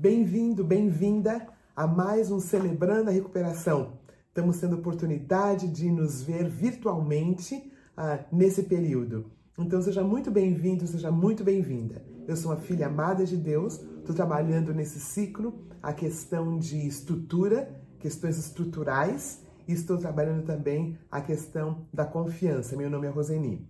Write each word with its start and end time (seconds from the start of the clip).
Bem-vindo, 0.00 0.64
bem-vinda 0.64 1.46
a 1.76 1.86
mais 1.86 2.30
um 2.30 2.40
Celebrando 2.40 3.10
a 3.10 3.12
Recuperação. 3.12 3.98
Estamos 4.28 4.58
tendo 4.58 4.76
oportunidade 4.76 5.68
de 5.68 5.90
nos 5.90 6.22
ver 6.22 6.48
virtualmente 6.48 7.70
ah, 7.94 8.24
nesse 8.32 8.62
período. 8.62 9.30
Então 9.58 9.82
seja 9.82 10.02
muito 10.02 10.30
bem-vindo, 10.30 10.86
seja 10.86 11.12
muito 11.12 11.44
bem-vinda. 11.44 12.02
Eu 12.26 12.34
sou 12.34 12.50
uma 12.50 12.56
filha 12.56 12.86
amada 12.86 13.26
de 13.26 13.36
Deus, 13.36 13.74
estou 13.98 14.14
trabalhando 14.14 14.72
nesse 14.72 14.98
ciclo 14.98 15.66
a 15.82 15.92
questão 15.92 16.58
de 16.58 16.78
estrutura, 16.88 17.70
questões 17.98 18.38
estruturais, 18.38 19.42
e 19.68 19.74
estou 19.74 19.98
trabalhando 19.98 20.46
também 20.46 20.98
a 21.10 21.20
questão 21.20 21.86
da 21.92 22.06
confiança. 22.06 22.74
Meu 22.74 22.88
nome 22.88 23.06
é 23.06 23.10
Roseni. 23.10 23.68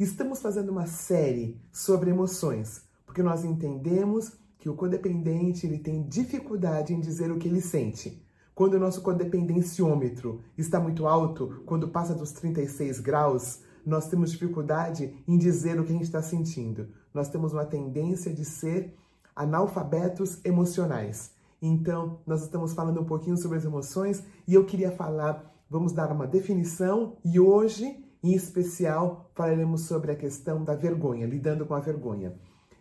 Estamos 0.00 0.42
fazendo 0.42 0.70
uma 0.70 0.88
série 0.88 1.60
sobre 1.70 2.10
emoções, 2.10 2.82
porque 3.06 3.22
nós 3.22 3.44
entendemos 3.44 4.32
que 4.60 4.68
o 4.68 4.74
codependente 4.74 5.66
ele 5.66 5.78
tem 5.78 6.02
dificuldade 6.02 6.92
em 6.92 7.00
dizer 7.00 7.32
o 7.32 7.38
que 7.38 7.48
ele 7.48 7.62
sente. 7.62 8.22
Quando 8.54 8.74
o 8.74 8.78
nosso 8.78 9.00
codependenciômetro 9.00 10.42
está 10.56 10.78
muito 10.78 11.06
alto, 11.06 11.62
quando 11.64 11.88
passa 11.88 12.14
dos 12.14 12.30
36 12.32 13.00
graus, 13.00 13.60
nós 13.86 14.06
temos 14.08 14.30
dificuldade 14.30 15.14
em 15.26 15.38
dizer 15.38 15.80
o 15.80 15.84
que 15.84 15.90
a 15.90 15.94
gente 15.94 16.04
está 16.04 16.20
sentindo. 16.20 16.88
Nós 17.14 17.30
temos 17.30 17.54
uma 17.54 17.64
tendência 17.64 18.30
de 18.32 18.44
ser 18.44 18.94
analfabetos 19.34 20.44
emocionais. 20.44 21.32
Então, 21.62 22.20
nós 22.26 22.42
estamos 22.42 22.74
falando 22.74 23.00
um 23.00 23.06
pouquinho 23.06 23.38
sobre 23.38 23.56
as 23.56 23.64
emoções 23.64 24.22
e 24.46 24.54
eu 24.54 24.66
queria 24.66 24.92
falar, 24.92 25.50
vamos 25.70 25.92
dar 25.92 26.12
uma 26.12 26.26
definição 26.26 27.16
e 27.24 27.40
hoje, 27.40 28.04
em 28.22 28.34
especial, 28.34 29.30
falaremos 29.34 29.86
sobre 29.86 30.12
a 30.12 30.16
questão 30.16 30.62
da 30.62 30.74
vergonha, 30.74 31.26
lidando 31.26 31.64
com 31.64 31.74
a 31.74 31.80
vergonha. 31.80 32.34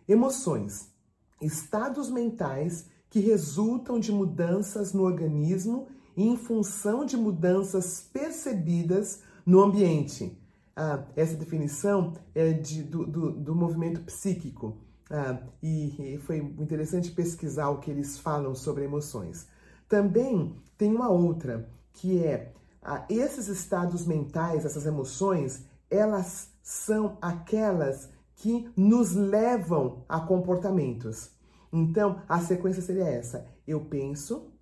Emoções 0.08 0.92
estados 1.42 2.10
mentais 2.10 2.86
que 3.10 3.20
resultam 3.20 4.00
de 4.00 4.12
mudanças 4.12 4.94
no 4.94 5.04
organismo 5.04 5.88
em 6.16 6.36
função 6.38 7.06
de 7.06 7.18
mudanças 7.18 8.02
percebidas 8.02 9.22
no 9.46 9.62
ambiente. 9.62 10.38
Ah, 10.76 11.04
essa 11.16 11.36
definição 11.36 12.14
é 12.36 12.54
de, 12.54 12.84
do, 12.84 13.06
do, 13.06 13.32
do 13.32 13.56
movimento 13.56 14.02
psíquico 14.02 14.78
ah, 15.10 15.42
e, 15.62 16.16
e 16.16 16.18
foi 16.20 16.38
interessante 16.38 17.12
pesquisar 17.12 17.70
o 17.70 17.80
que 17.80 17.90
eles 17.90 18.20
falam 18.20 18.54
sobre 18.54 18.84
emoções. 18.84 19.48
Também 19.88 20.56
tem 20.78 20.94
uma 20.94 21.10
outra 21.10 21.70
que 21.94 22.24
é 22.24 22.54
ah, 22.82 23.06
esses 23.10 23.48
estados 23.48 24.06
mentais, 24.06 24.66
essas 24.66 24.86
emoções, 24.86 25.66
elas 25.90 26.50
são 26.62 27.18
aquelas 27.22 28.10
que 28.40 28.72
nos 28.76 29.14
levam 29.14 30.06
a 30.08 30.22
comportamentos. 30.22 31.32
Então, 31.72 32.22
a 32.28 32.40
sequência 32.40 32.82
seria 32.82 33.04
essa: 33.04 33.46
eu 33.68 33.82
penso, 33.82 34.54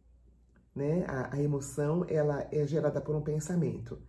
né? 0.76 1.06
A, 1.08 1.36
a, 1.36 1.42
emoção 1.42 2.04
ela 2.10 2.48
é 2.52 2.66
gerada 2.66 3.00
por 3.00 3.16
um 3.16 3.22
pensamento 3.22 4.00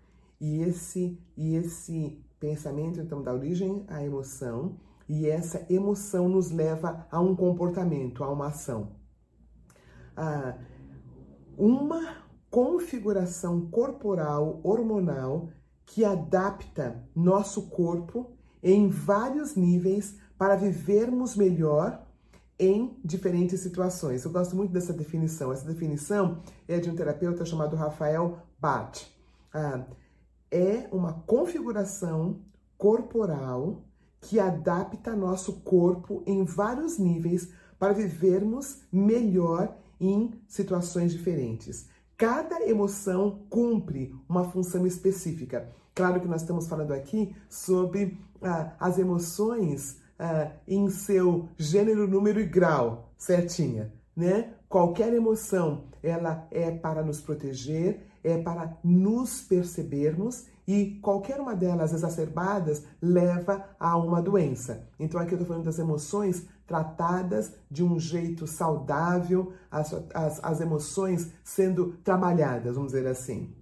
e 0.40 0.62
esse 0.62 1.18
e 1.36 1.54
esse 1.54 2.24
pensamento 2.40 3.00
então 3.00 3.22
dá 3.22 3.32
origem 3.32 3.84
à 3.88 4.02
emoção 4.02 4.76
e 5.08 5.28
essa 5.28 5.66
emoção 5.70 6.28
nos 6.28 6.50
leva 6.50 7.06
a 7.10 7.20
um 7.20 7.34
comportamento, 7.36 8.24
a 8.24 8.30
uma 8.30 8.48
ação. 8.48 8.96
Ah, 10.16 10.58
uma 11.56 12.26
configuração 12.50 13.68
corporal 13.70 14.60
hormonal 14.62 15.50
que 15.84 16.04
adapta 16.04 17.06
nosso 17.14 17.68
corpo 17.68 18.37
em 18.62 18.88
vários 18.88 19.54
níveis 19.54 20.16
para 20.36 20.56
vivermos 20.56 21.36
melhor 21.36 22.04
em 22.58 22.96
diferentes 23.04 23.60
situações. 23.60 24.24
Eu 24.24 24.32
gosto 24.32 24.56
muito 24.56 24.72
dessa 24.72 24.92
definição. 24.92 25.52
Essa 25.52 25.66
definição 25.66 26.42
é 26.66 26.78
de 26.78 26.90
um 26.90 26.96
terapeuta 26.96 27.44
chamado 27.44 27.76
Rafael 27.76 28.38
Bart. 28.58 29.04
Ah, 29.52 29.84
é 30.50 30.88
uma 30.90 31.12
configuração 31.12 32.40
corporal 32.76 33.84
que 34.20 34.40
adapta 34.40 35.14
nosso 35.14 35.60
corpo 35.60 36.22
em 36.26 36.44
vários 36.44 36.98
níveis 36.98 37.52
para 37.78 37.92
vivermos 37.92 38.82
melhor 38.92 39.76
em 40.00 40.32
situações 40.48 41.12
diferentes. 41.12 41.88
Cada 42.16 42.68
emoção 42.68 43.44
cumpre 43.48 44.12
uma 44.28 44.44
função 44.44 44.84
específica. 44.86 45.72
Claro 45.98 46.20
que 46.20 46.28
nós 46.28 46.42
estamos 46.42 46.68
falando 46.68 46.92
aqui 46.92 47.34
sobre 47.50 48.20
ah, 48.40 48.72
as 48.78 49.00
emoções 49.00 49.98
ah, 50.16 50.52
em 50.64 50.88
seu 50.90 51.48
gênero, 51.58 52.06
número 52.06 52.38
e 52.38 52.46
grau, 52.46 53.10
certinha, 53.18 53.92
né? 54.14 54.54
Qualquer 54.68 55.12
emoção, 55.12 55.86
ela 56.00 56.46
é 56.52 56.70
para 56.70 57.02
nos 57.02 57.20
proteger, 57.20 58.06
é 58.22 58.40
para 58.40 58.78
nos 58.84 59.42
percebermos 59.42 60.46
e 60.68 61.00
qualquer 61.02 61.40
uma 61.40 61.56
delas 61.56 61.92
exacerbadas 61.92 62.84
leva 63.02 63.64
a 63.76 63.96
uma 63.96 64.22
doença. 64.22 64.86
Então 65.00 65.20
aqui 65.20 65.32
eu 65.32 65.36
estou 65.36 65.48
falando 65.48 65.64
das 65.64 65.80
emoções 65.80 66.46
tratadas 66.64 67.52
de 67.68 67.82
um 67.82 67.98
jeito 67.98 68.46
saudável, 68.46 69.52
as, 69.68 69.92
as, 70.14 70.44
as 70.44 70.60
emoções 70.60 71.32
sendo 71.42 71.94
trabalhadas, 72.04 72.76
vamos 72.76 72.92
dizer 72.92 73.08
assim. 73.08 73.52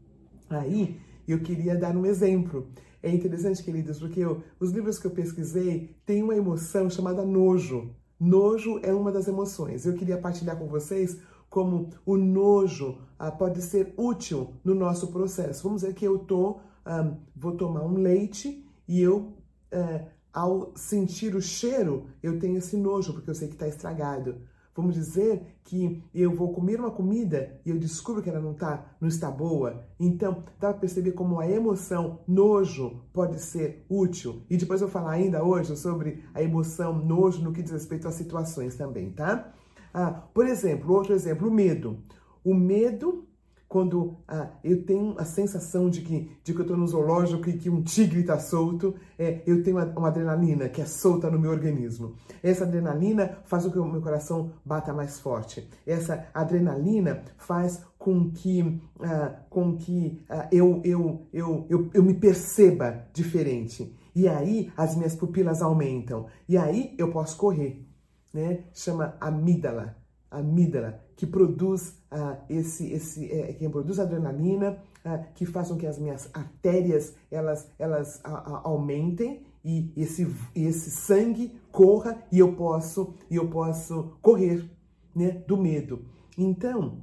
Aí 0.50 1.00
eu 1.32 1.40
queria 1.40 1.76
dar 1.76 1.96
um 1.96 2.06
exemplo. 2.06 2.68
É 3.02 3.10
interessante, 3.10 3.62
queridos, 3.62 3.98
porque 3.98 4.20
eu, 4.20 4.42
os 4.58 4.70
livros 4.70 4.98
que 4.98 5.06
eu 5.06 5.10
pesquisei 5.10 5.94
têm 6.04 6.22
uma 6.22 6.34
emoção 6.34 6.90
chamada 6.90 7.24
nojo. 7.24 7.94
Nojo 8.18 8.80
é 8.82 8.92
uma 8.92 9.12
das 9.12 9.28
emoções. 9.28 9.84
Eu 9.84 9.94
queria 9.94 10.18
partilhar 10.18 10.58
com 10.58 10.66
vocês 10.66 11.18
como 11.48 11.90
o 12.04 12.16
nojo 12.16 12.98
ah, 13.18 13.30
pode 13.30 13.62
ser 13.62 13.94
útil 13.96 14.54
no 14.64 14.74
nosso 14.74 15.08
processo. 15.08 15.62
Vamos 15.62 15.82
dizer 15.82 15.94
que 15.94 16.04
eu 16.04 16.18
tô, 16.18 16.58
ah, 16.84 17.14
vou 17.34 17.52
tomar 17.52 17.84
um 17.84 17.94
leite 17.94 18.66
e 18.88 19.00
eu, 19.00 19.34
ah, 19.72 20.04
ao 20.32 20.72
sentir 20.76 21.34
o 21.34 21.40
cheiro, 21.40 22.08
eu 22.22 22.38
tenho 22.38 22.58
esse 22.58 22.76
nojo, 22.76 23.12
porque 23.12 23.30
eu 23.30 23.34
sei 23.34 23.48
que 23.48 23.54
está 23.54 23.66
estragado. 23.66 24.36
Vamos 24.76 24.94
dizer 24.94 25.58
que 25.64 26.04
eu 26.14 26.34
vou 26.34 26.52
comer 26.52 26.78
uma 26.78 26.90
comida 26.90 27.58
e 27.64 27.70
eu 27.70 27.78
descubro 27.78 28.22
que 28.22 28.28
ela 28.28 28.40
não 28.40 28.52
tá, 28.52 28.94
não 29.00 29.08
está 29.08 29.30
boa. 29.30 29.86
Então, 29.98 30.44
dá 30.60 30.68
para 30.68 30.80
perceber 30.80 31.12
como 31.12 31.40
a 31.40 31.48
emoção 31.48 32.20
nojo 32.28 33.00
pode 33.12 33.40
ser 33.40 33.86
útil. 33.88 34.42
E 34.50 34.56
depois 34.56 34.82
eu 34.82 34.86
vou 34.86 34.92
falar 34.92 35.12
ainda 35.12 35.42
hoje 35.42 35.74
sobre 35.76 36.24
a 36.34 36.42
emoção 36.42 36.92
nojo 36.98 37.42
no 37.42 37.52
que 37.52 37.62
diz 37.62 37.72
respeito 37.72 38.06
às 38.06 38.14
situações 38.14 38.76
também, 38.76 39.10
tá? 39.10 39.52
Ah, 39.94 40.10
por 40.10 40.46
exemplo, 40.46 40.92
outro 40.92 41.14
exemplo, 41.14 41.48
o 41.48 41.50
medo. 41.50 41.98
O 42.44 42.54
medo 42.54 43.25
quando 43.68 44.16
ah, 44.28 44.48
eu 44.62 44.84
tenho 44.84 45.14
a 45.18 45.24
sensação 45.24 45.90
de 45.90 46.00
que, 46.00 46.30
de 46.42 46.52
que 46.52 46.58
eu 46.58 46.62
estou 46.62 46.76
no 46.76 46.86
zoológico 46.86 47.48
e 47.50 47.58
que 47.58 47.68
um 47.68 47.82
tigre 47.82 48.20
está 48.20 48.38
solto, 48.38 48.94
é, 49.18 49.42
eu 49.46 49.62
tenho 49.62 49.76
uma, 49.76 50.08
adrenalina 50.08 50.68
que 50.68 50.80
é 50.80 50.86
solta 50.86 51.30
no 51.30 51.38
meu 51.38 51.50
organismo. 51.50 52.14
Essa 52.42 52.64
adrenalina 52.64 53.38
faz 53.44 53.64
com 53.64 53.72
que 53.72 53.78
o 53.78 53.84
meu 53.84 54.00
coração 54.00 54.52
bata 54.64 54.92
mais 54.92 55.18
forte. 55.18 55.68
Essa 55.84 56.28
adrenalina 56.32 57.24
faz 57.36 57.82
com 57.98 58.30
que, 58.30 58.80
ah, 59.00 59.34
com 59.50 59.76
que 59.76 60.22
ah, 60.28 60.48
eu, 60.52 60.80
eu, 60.84 61.26
eu, 61.32 61.66
eu, 61.68 61.90
eu 61.92 62.02
me 62.02 62.14
perceba 62.14 63.04
diferente. 63.12 63.96
E 64.14 64.28
aí 64.28 64.72
as 64.76 64.94
minhas 64.94 65.16
pupilas 65.16 65.60
aumentam. 65.60 66.26
E 66.48 66.56
aí 66.56 66.94
eu 66.96 67.10
posso 67.10 67.36
correr. 67.36 67.84
Né? 68.32 68.64
Chama 68.72 69.16
amígdala 69.20 70.05
amígdala, 70.30 71.00
que 71.16 71.26
produz 71.26 71.98
uh, 72.12 72.36
esse, 72.48 72.92
esse, 72.92 73.30
é, 73.30 73.52
que 73.54 73.68
produz 73.68 73.98
adrenalina, 73.98 74.78
uh, 75.04 75.24
que 75.34 75.46
faz 75.46 75.68
com 75.68 75.76
que 75.76 75.86
as 75.86 75.98
minhas 75.98 76.28
artérias 76.34 77.14
elas, 77.30 77.70
elas 77.78 78.16
uh, 78.18 78.60
aumentem 78.64 79.44
e 79.64 79.92
esse, 79.96 80.32
esse 80.54 80.90
sangue 80.90 81.58
corra 81.72 82.22
e 82.30 82.38
eu 82.38 82.54
posso 82.54 83.14
e 83.30 83.36
eu 83.36 83.48
posso 83.48 84.16
correr, 84.22 84.68
né, 85.14 85.30
do 85.46 85.56
medo. 85.56 86.04
Então, 86.38 87.00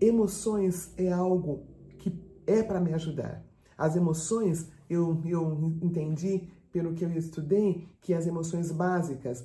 emoções 0.00 0.92
é 0.98 1.10
algo 1.10 1.62
que 1.98 2.12
é 2.46 2.62
para 2.62 2.80
me 2.80 2.92
ajudar. 2.92 3.42
As 3.78 3.96
emoções, 3.96 4.68
eu, 4.90 5.22
eu 5.24 5.72
entendi 5.80 6.48
pelo 6.72 6.92
que 6.92 7.04
eu 7.04 7.12
estudei 7.12 7.86
que 8.00 8.12
as 8.12 8.26
emoções 8.26 8.72
básicas 8.72 9.44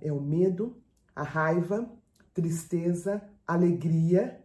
é 0.00 0.12
o 0.12 0.20
medo, 0.20 0.76
a 1.14 1.22
raiva, 1.22 1.88
tristeza, 2.32 3.22
alegria, 3.46 4.42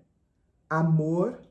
amor, 0.69 1.42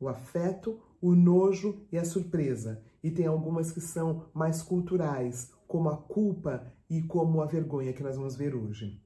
o 0.00 0.08
afeto, 0.08 0.80
o 1.00 1.14
nojo 1.14 1.84
e 1.90 1.98
a 1.98 2.04
surpresa. 2.04 2.82
E 3.02 3.10
tem 3.10 3.26
algumas 3.26 3.72
que 3.72 3.80
são 3.80 4.26
mais 4.32 4.62
culturais, 4.62 5.52
como 5.66 5.88
a 5.88 5.96
culpa 5.96 6.72
e 6.88 7.02
como 7.02 7.40
a 7.40 7.46
vergonha 7.46 7.92
que 7.92 8.02
nós 8.02 8.16
vamos 8.16 8.36
ver 8.36 8.54
hoje. 8.54 9.02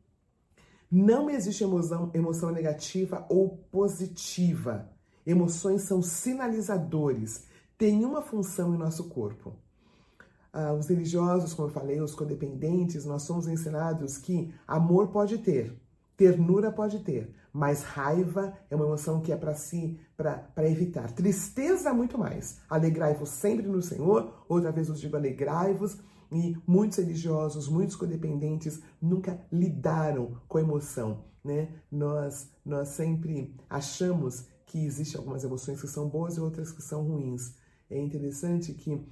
Não 0.90 1.28
existe 1.28 1.64
emoção, 1.64 2.10
emoção 2.14 2.52
negativa 2.52 3.26
ou 3.28 3.56
positiva. 3.70 4.90
Emoções 5.26 5.82
são 5.82 6.00
sinalizadores, 6.00 7.46
têm 7.76 8.04
uma 8.04 8.22
função 8.22 8.74
em 8.74 8.78
nosso 8.78 9.08
corpo. 9.08 9.56
Ah, 10.58 10.72
os 10.72 10.86
religiosos, 10.86 11.52
como 11.52 11.68
eu 11.68 11.72
falei, 11.72 12.00
os 12.00 12.14
codependentes, 12.14 13.04
nós 13.04 13.24
somos 13.24 13.46
ensinados 13.46 14.16
que 14.16 14.54
amor 14.66 15.08
pode 15.08 15.36
ter, 15.36 15.78
Ternura 16.16 16.72
pode 16.72 17.00
ter, 17.00 17.30
mas 17.52 17.82
raiva 17.82 18.54
é 18.70 18.74
uma 18.74 18.86
emoção 18.86 19.20
que 19.20 19.30
é 19.30 19.36
para 19.36 19.52
si, 19.52 20.00
para 20.16 20.66
evitar. 20.66 21.12
Tristeza, 21.12 21.92
muito 21.92 22.16
mais. 22.16 22.58
Alegrai-vos 22.70 23.28
sempre 23.28 23.66
no 23.66 23.82
Senhor. 23.82 24.32
Outra 24.48 24.72
vez 24.72 24.88
os 24.88 24.98
digo, 24.98 25.14
alegrai-vos. 25.14 25.98
E 26.32 26.56
muitos 26.66 26.96
religiosos, 26.96 27.68
muitos 27.68 27.94
codependentes 27.94 28.80
nunca 29.00 29.38
lidaram 29.52 30.40
com 30.48 30.56
a 30.56 30.62
emoção, 30.62 31.22
né? 31.44 31.68
Nós, 31.92 32.50
nós 32.64 32.88
sempre 32.88 33.54
achamos 33.68 34.46
que 34.64 34.86
existem 34.86 35.18
algumas 35.18 35.44
emoções 35.44 35.82
que 35.82 35.86
são 35.86 36.08
boas 36.08 36.38
e 36.38 36.40
outras 36.40 36.72
que 36.72 36.82
são 36.82 37.02
ruins. 37.02 37.54
É 37.90 38.00
interessante 38.00 38.72
que 38.72 39.06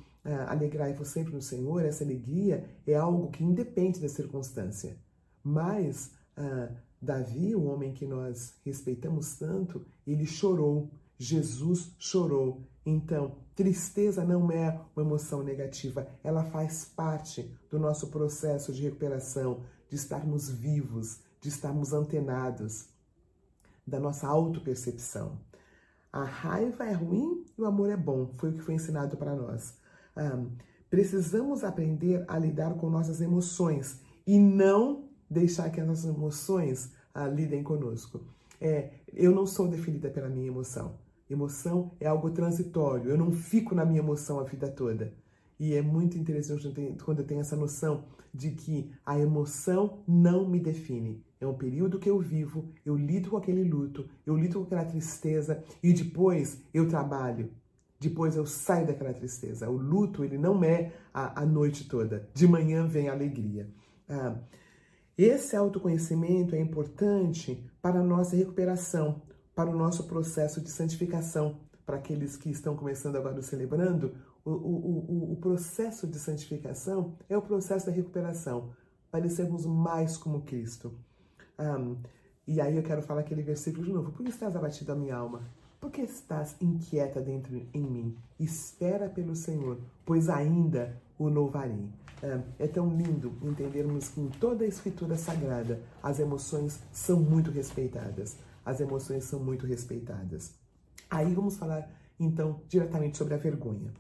alegrai-vos 0.48 1.08
sempre 1.08 1.34
no 1.34 1.42
Senhor, 1.42 1.84
essa 1.84 2.04
alegria 2.04 2.64
é 2.86 2.94
algo 2.94 3.30
que 3.30 3.44
independe 3.44 4.00
da 4.00 4.08
circunstância. 4.08 4.96
Mas 5.42 6.10
ah, 6.36 6.70
Davi, 7.00 7.54
o 7.54 7.64
homem 7.64 7.92
que 7.92 8.06
nós 8.06 8.54
respeitamos 8.64 9.34
tanto, 9.36 9.84
ele 10.06 10.26
chorou. 10.26 10.90
Jesus 11.18 11.92
chorou. 11.98 12.62
Então, 12.84 13.36
tristeza 13.54 14.24
não 14.24 14.50
é 14.50 14.80
uma 14.96 15.04
emoção 15.04 15.42
negativa, 15.42 16.08
ela 16.22 16.44
faz 16.44 16.84
parte 16.84 17.54
do 17.70 17.78
nosso 17.78 18.08
processo 18.08 18.72
de 18.72 18.82
recuperação, 18.82 19.62
de 19.88 19.96
estarmos 19.96 20.50
vivos, 20.50 21.20
de 21.40 21.48
estarmos 21.48 21.92
antenados, 21.92 22.88
da 23.86 24.00
nossa 24.00 24.26
autopercepção. 24.26 25.38
A 26.12 26.24
raiva 26.24 26.84
é 26.84 26.92
ruim 26.92 27.44
e 27.56 27.62
o 27.62 27.66
amor 27.66 27.90
é 27.90 27.96
bom, 27.96 28.30
foi 28.34 28.50
o 28.50 28.52
que 28.54 28.62
foi 28.62 28.74
ensinado 28.74 29.16
para 29.16 29.34
nós. 29.34 29.74
Um, 30.16 30.50
precisamos 30.88 31.64
aprender 31.64 32.24
a 32.28 32.38
lidar 32.38 32.74
com 32.74 32.88
nossas 32.88 33.20
emoções 33.20 34.00
e 34.26 34.38
não 34.38 35.08
deixar 35.28 35.70
que 35.70 35.80
as 35.80 35.86
nossas 35.86 36.04
emoções 36.04 36.92
uh, 37.14 37.28
lidem 37.34 37.62
conosco. 37.62 38.20
É, 38.60 38.90
eu 39.12 39.32
não 39.32 39.46
sou 39.46 39.68
definida 39.68 40.08
pela 40.10 40.28
minha 40.28 40.46
emoção. 40.46 40.94
Emoção 41.28 41.92
é 42.00 42.06
algo 42.06 42.30
transitório. 42.30 43.10
Eu 43.10 43.18
não 43.18 43.32
fico 43.32 43.74
na 43.74 43.84
minha 43.84 44.00
emoção 44.00 44.38
a 44.38 44.44
vida 44.44 44.68
toda. 44.68 45.12
E 45.58 45.74
é 45.74 45.82
muito 45.82 46.18
interessante 46.18 46.68
quando 47.04 47.20
eu 47.20 47.26
tenho 47.26 47.40
essa 47.40 47.56
noção 47.56 48.04
de 48.32 48.50
que 48.50 48.90
a 49.06 49.18
emoção 49.18 50.02
não 50.06 50.48
me 50.48 50.58
define. 50.58 51.22
É 51.40 51.46
um 51.46 51.54
período 51.54 51.98
que 51.98 52.10
eu 52.10 52.18
vivo, 52.18 52.68
eu 52.84 52.96
lido 52.96 53.30
com 53.30 53.36
aquele 53.36 53.62
luto, 53.62 54.08
eu 54.26 54.36
lido 54.36 54.58
com 54.58 54.64
aquela 54.64 54.84
tristeza 54.84 55.62
e 55.82 55.92
depois 55.92 56.60
eu 56.72 56.88
trabalho. 56.88 57.50
Depois 58.08 58.36
eu 58.36 58.44
saio 58.44 58.86
daquela 58.86 59.14
tristeza. 59.14 59.70
O 59.70 59.78
luto, 59.78 60.22
ele 60.22 60.36
não 60.36 60.62
é 60.62 60.92
a, 61.12 61.40
a 61.40 61.46
noite 61.46 61.88
toda. 61.88 62.28
De 62.34 62.46
manhã 62.46 62.86
vem 62.86 63.08
a 63.08 63.12
alegria. 63.12 63.66
Ah, 64.06 64.36
esse 65.16 65.56
autoconhecimento 65.56 66.54
é 66.54 66.60
importante 66.60 67.64
para 67.80 68.00
a 68.00 68.02
nossa 68.02 68.36
recuperação, 68.36 69.22
para 69.54 69.70
o 69.70 69.76
nosso 69.76 70.04
processo 70.04 70.60
de 70.60 70.68
santificação. 70.70 71.60
Para 71.86 71.96
aqueles 71.96 72.36
que 72.36 72.50
estão 72.50 72.76
começando 72.76 73.16
agora 73.16 73.40
celebrando, 73.40 74.14
o, 74.44 74.50
o, 74.50 75.06
o, 75.08 75.32
o 75.32 75.36
processo 75.36 76.06
de 76.06 76.18
santificação 76.18 77.16
é 77.26 77.38
o 77.38 77.42
processo 77.42 77.86
da 77.86 77.92
recuperação, 77.92 78.70
para 79.10 79.26
sermos 79.30 79.64
mais 79.64 80.18
como 80.18 80.42
Cristo. 80.42 80.92
Um, 81.58 81.96
e 82.46 82.60
aí 82.60 82.76
eu 82.76 82.82
quero 82.82 83.00
falar 83.00 83.20
aquele 83.20 83.42
versículo 83.42 83.82
de 83.82 83.92
novo. 83.92 84.12
Por 84.12 84.22
que 84.22 84.30
estás 84.30 84.54
abatido 84.54 84.92
a 84.92 84.94
minha 84.94 85.16
alma? 85.16 85.42
Por 85.84 85.90
que 85.90 86.00
estás 86.00 86.56
inquieta 86.62 87.20
dentro 87.20 87.54
em 87.74 87.82
mim? 87.82 88.16
Espera 88.40 89.06
pelo 89.06 89.36
Senhor, 89.36 89.78
pois 90.06 90.30
ainda 90.30 90.98
o 91.18 91.28
louvarei. 91.28 91.90
É, 92.22 92.40
é 92.60 92.66
tão 92.66 92.88
lindo 92.88 93.34
entendermos 93.42 94.08
que 94.08 94.18
em 94.18 94.30
toda 94.30 94.64
a 94.64 94.66
escritura 94.66 95.14
sagrada 95.18 95.82
as 96.02 96.18
emoções 96.18 96.80
são 96.90 97.20
muito 97.20 97.50
respeitadas. 97.50 98.38
As 98.64 98.80
emoções 98.80 99.24
são 99.24 99.40
muito 99.40 99.66
respeitadas. 99.66 100.54
Aí 101.10 101.34
vamos 101.34 101.58
falar 101.58 101.86
então 102.18 102.62
diretamente 102.66 103.18
sobre 103.18 103.34
a 103.34 103.36
vergonha. 103.36 103.92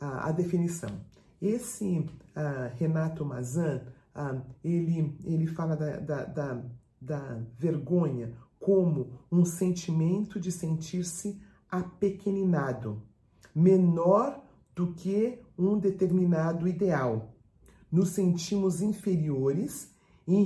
A, 0.00 0.28
a 0.28 0.30
definição. 0.30 1.00
Esse 1.42 1.98
uh, 1.98 2.76
Renato 2.76 3.24
Mazan, 3.24 3.82
uh, 4.14 4.40
ele, 4.62 5.18
ele 5.24 5.48
fala 5.48 5.74
da, 5.74 5.96
da, 5.96 6.24
da, 6.26 6.62
da 7.00 7.40
vergonha 7.58 8.32
como 8.68 9.12
um 9.32 9.46
sentimento 9.46 10.38
de 10.38 10.52
sentir-se 10.52 11.40
apequeninado, 11.70 13.02
menor 13.54 14.44
do 14.76 14.92
que 14.92 15.40
um 15.56 15.78
determinado 15.78 16.68
ideal. 16.68 17.34
Nos 17.90 18.10
sentimos 18.10 18.82
inferiores 18.82 19.90
em 20.26 20.42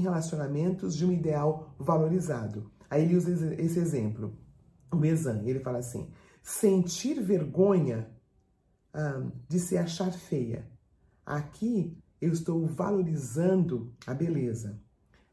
relacionamentos 0.00 0.96
de 0.96 1.04
um 1.04 1.12
ideal 1.12 1.74
valorizado. 1.78 2.72
Aí 2.88 3.02
ele 3.02 3.16
usa 3.16 3.54
esse 3.60 3.78
exemplo. 3.78 4.34
O 4.90 4.96
Mezan, 4.96 5.42
ele 5.44 5.60
fala 5.60 5.76
assim: 5.76 6.08
sentir 6.42 7.20
vergonha 7.20 8.08
ah, 8.94 9.30
de 9.46 9.60
se 9.60 9.76
achar 9.76 10.10
feia. 10.10 10.66
Aqui 11.26 11.94
eu 12.18 12.32
estou 12.32 12.66
valorizando 12.66 13.92
a 14.06 14.14
beleza. 14.14 14.80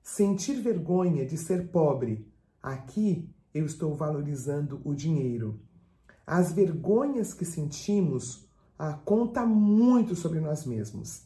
Sentir 0.06 0.62
vergonha 0.62 1.26
de 1.26 1.36
ser 1.36 1.70
pobre. 1.70 2.32
Aqui 2.62 3.28
eu 3.52 3.66
estou 3.66 3.96
valorizando 3.96 4.80
o 4.86 4.94
dinheiro. 4.94 5.60
As 6.28 6.54
vergonhas 6.54 7.34
que 7.34 7.44
sentimos 7.44 8.48
ah, 8.78 8.94
conta 9.04 9.44
muito 9.48 10.16
sobre 10.16 10.40
nós 10.40 10.64
mesmos 10.64 11.24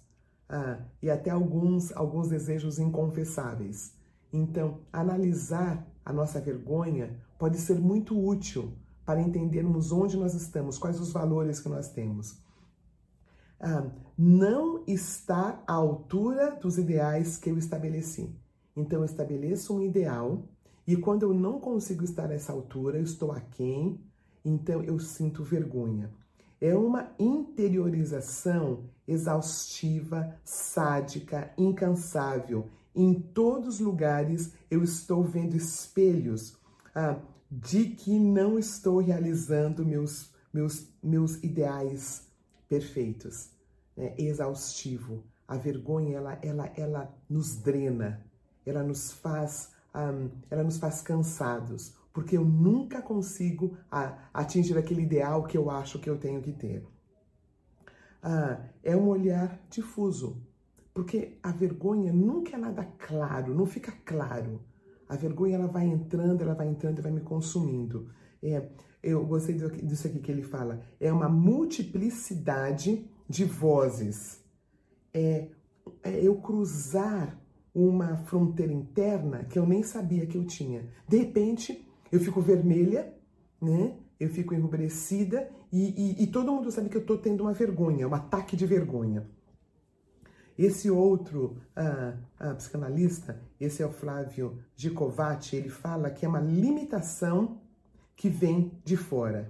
ah, 0.48 0.80
e 1.02 1.10
até 1.10 1.30
alguns, 1.30 1.92
alguns 1.92 2.30
desejos 2.30 2.80
inconfessáveis. 2.80 3.94
Então, 4.32 4.80
analisar 4.94 5.86
a 6.06 6.14
nossa 6.14 6.40
vergonha 6.40 7.20
pode 7.38 7.58
ser 7.58 7.78
muito 7.82 8.18
útil 8.18 8.72
para 9.06 9.22
entendermos 9.22 9.92
onde 9.92 10.16
nós 10.16 10.34
estamos, 10.34 10.78
quais 10.78 11.02
os 11.02 11.12
valores 11.12 11.60
que 11.60 11.68
nós 11.68 11.90
temos. 11.90 12.40
Ah, 13.60 13.92
não 14.18 14.86
estar 14.88 15.62
à 15.68 15.74
altura 15.74 16.52
dos 16.52 16.78
ideais 16.78 17.38
que 17.38 17.50
eu 17.50 17.58
estabeleci. 17.58 18.34
Então, 18.80 19.00
eu 19.00 19.06
estabeleço 19.06 19.76
um 19.76 19.82
ideal 19.82 20.44
e 20.88 20.96
quando 20.96 21.22
eu 21.22 21.34
não 21.36 21.60
consigo 21.60 22.04
estar 22.04 22.32
a 22.32 22.34
essa 22.34 22.52
altura, 22.52 22.98
eu 22.98 23.04
estou 23.04 23.32
aquém, 23.32 24.00
então 24.44 24.82
eu 24.84 24.98
sinto 24.98 25.44
vergonha. 25.44 26.10
É 26.60 26.76
uma 26.76 27.12
interiorização 27.20 28.86
exaustiva, 29.08 30.36
sádica, 30.44 31.54
incansável. 31.58 32.68
Em 32.96 33.14
todos 33.14 33.76
os 33.76 33.80
lugares 33.80 34.52
eu 34.72 34.84
estou 34.84 35.24
vendo 35.24 35.56
espelhos 35.56 36.58
ah, 36.96 37.20
de 37.52 37.92
que 37.92 38.18
não 38.18 38.58
estou 38.58 38.98
realizando 38.98 39.86
meus, 39.86 40.32
meus, 40.52 40.88
meus 41.04 41.36
ideais 41.44 42.28
perfeitos. 42.68 43.52
É 43.96 44.20
exaustivo. 44.20 45.24
A 45.48 45.56
vergonha, 45.56 46.18
ela, 46.18 46.40
ela, 46.42 46.74
ela 46.76 47.16
nos 47.30 47.58
drena, 47.58 48.24
ela 48.66 48.84
nos 48.84 49.12
faz, 49.12 49.72
um, 49.96 50.30
ela 50.50 50.64
nos 50.64 50.78
faz 50.78 51.02
cansados 51.02 51.98
porque 52.14 52.38
eu 52.38 52.44
nunca 52.44 53.02
consigo 53.02 53.78
a, 53.90 54.30
atingir 54.34 54.78
aquele 54.78 55.04
ideal 55.04 55.44
que 55.44 55.58
eu 55.58 55.70
acho 55.70 56.00
que 56.00 56.10
eu 56.10 56.18
tenho 56.18 56.42
que 56.42 56.52
ter. 56.52 56.86
Ah, 58.22 58.60
é 58.84 58.96
um 58.96 59.08
olhar 59.08 59.58
difuso, 59.70 60.42
porque 60.94 61.38
a 61.42 61.52
vergonha 61.52 62.12
nunca 62.12 62.56
é 62.56 62.60
nada 62.60 62.84
claro, 62.98 63.54
não 63.54 63.66
fica 63.66 63.94
claro. 64.04 64.62
A 65.08 65.16
vergonha 65.16 65.56
ela 65.56 65.68
vai 65.68 65.86
entrando, 65.86 66.42
ela 66.42 66.54
vai 66.54 66.68
entrando 66.68 67.02
vai 67.02 67.12
me 67.12 67.22
consumindo. 67.22 68.10
É, 68.44 68.70
eu 69.02 69.26
gostei 69.26 69.56
disso 69.56 70.08
aqui 70.08 70.20
que 70.20 70.32
ele 70.32 70.44
fala. 70.44 70.82
É 71.00 71.12
uma 71.12 71.30
multiplicidade 71.30 73.10
de 73.28 73.46
vozes. 73.46 74.44
É, 75.14 75.48
é 76.04 76.20
eu 76.22 76.36
cruzar 76.42 77.40
uma 77.74 78.18
fronteira 78.18 78.74
interna 78.74 79.44
que 79.46 79.58
eu 79.58 79.66
nem 79.66 79.84
sabia 79.84 80.26
que 80.26 80.38
eu 80.38 80.46
tinha. 80.46 80.88
De 81.08 81.18
repente, 81.18 81.88
eu 82.12 82.20
fico 82.20 82.42
vermelha, 82.42 83.14
né? 83.62 83.96
Eu 84.20 84.30
fico 84.30 84.54
enrubescida 84.54 85.50
e, 85.72 86.18
e, 86.20 86.24
e 86.24 86.28
todo 86.28 86.52
mundo 86.52 86.72
sabe 86.72 86.90
que 86.90 86.98
eu 86.98 87.06
tô 87.06 87.18
tendo 87.18 87.42
uma 87.42 87.54
vergonha, 87.54 88.08
um 88.08 88.14
ataque 88.14 88.56
de 88.56 88.66
vergonha. 88.66 89.26
Esse 90.58 90.92
outro 90.92 91.56
ah, 91.74 92.18
ah, 92.38 92.54
psicanalista, 92.56 93.42
esse 93.62 93.82
é 93.82 93.86
o 93.86 93.92
Flávio 93.94 94.60
Gicovati, 94.76 95.56
ele 95.56 95.70
fala 95.70 96.10
que 96.10 96.26
é 96.26 96.28
uma 96.28 96.42
limitação 96.42 97.62
que 98.14 98.28
vem 98.28 98.74
de 98.84 98.98
fora, 98.98 99.50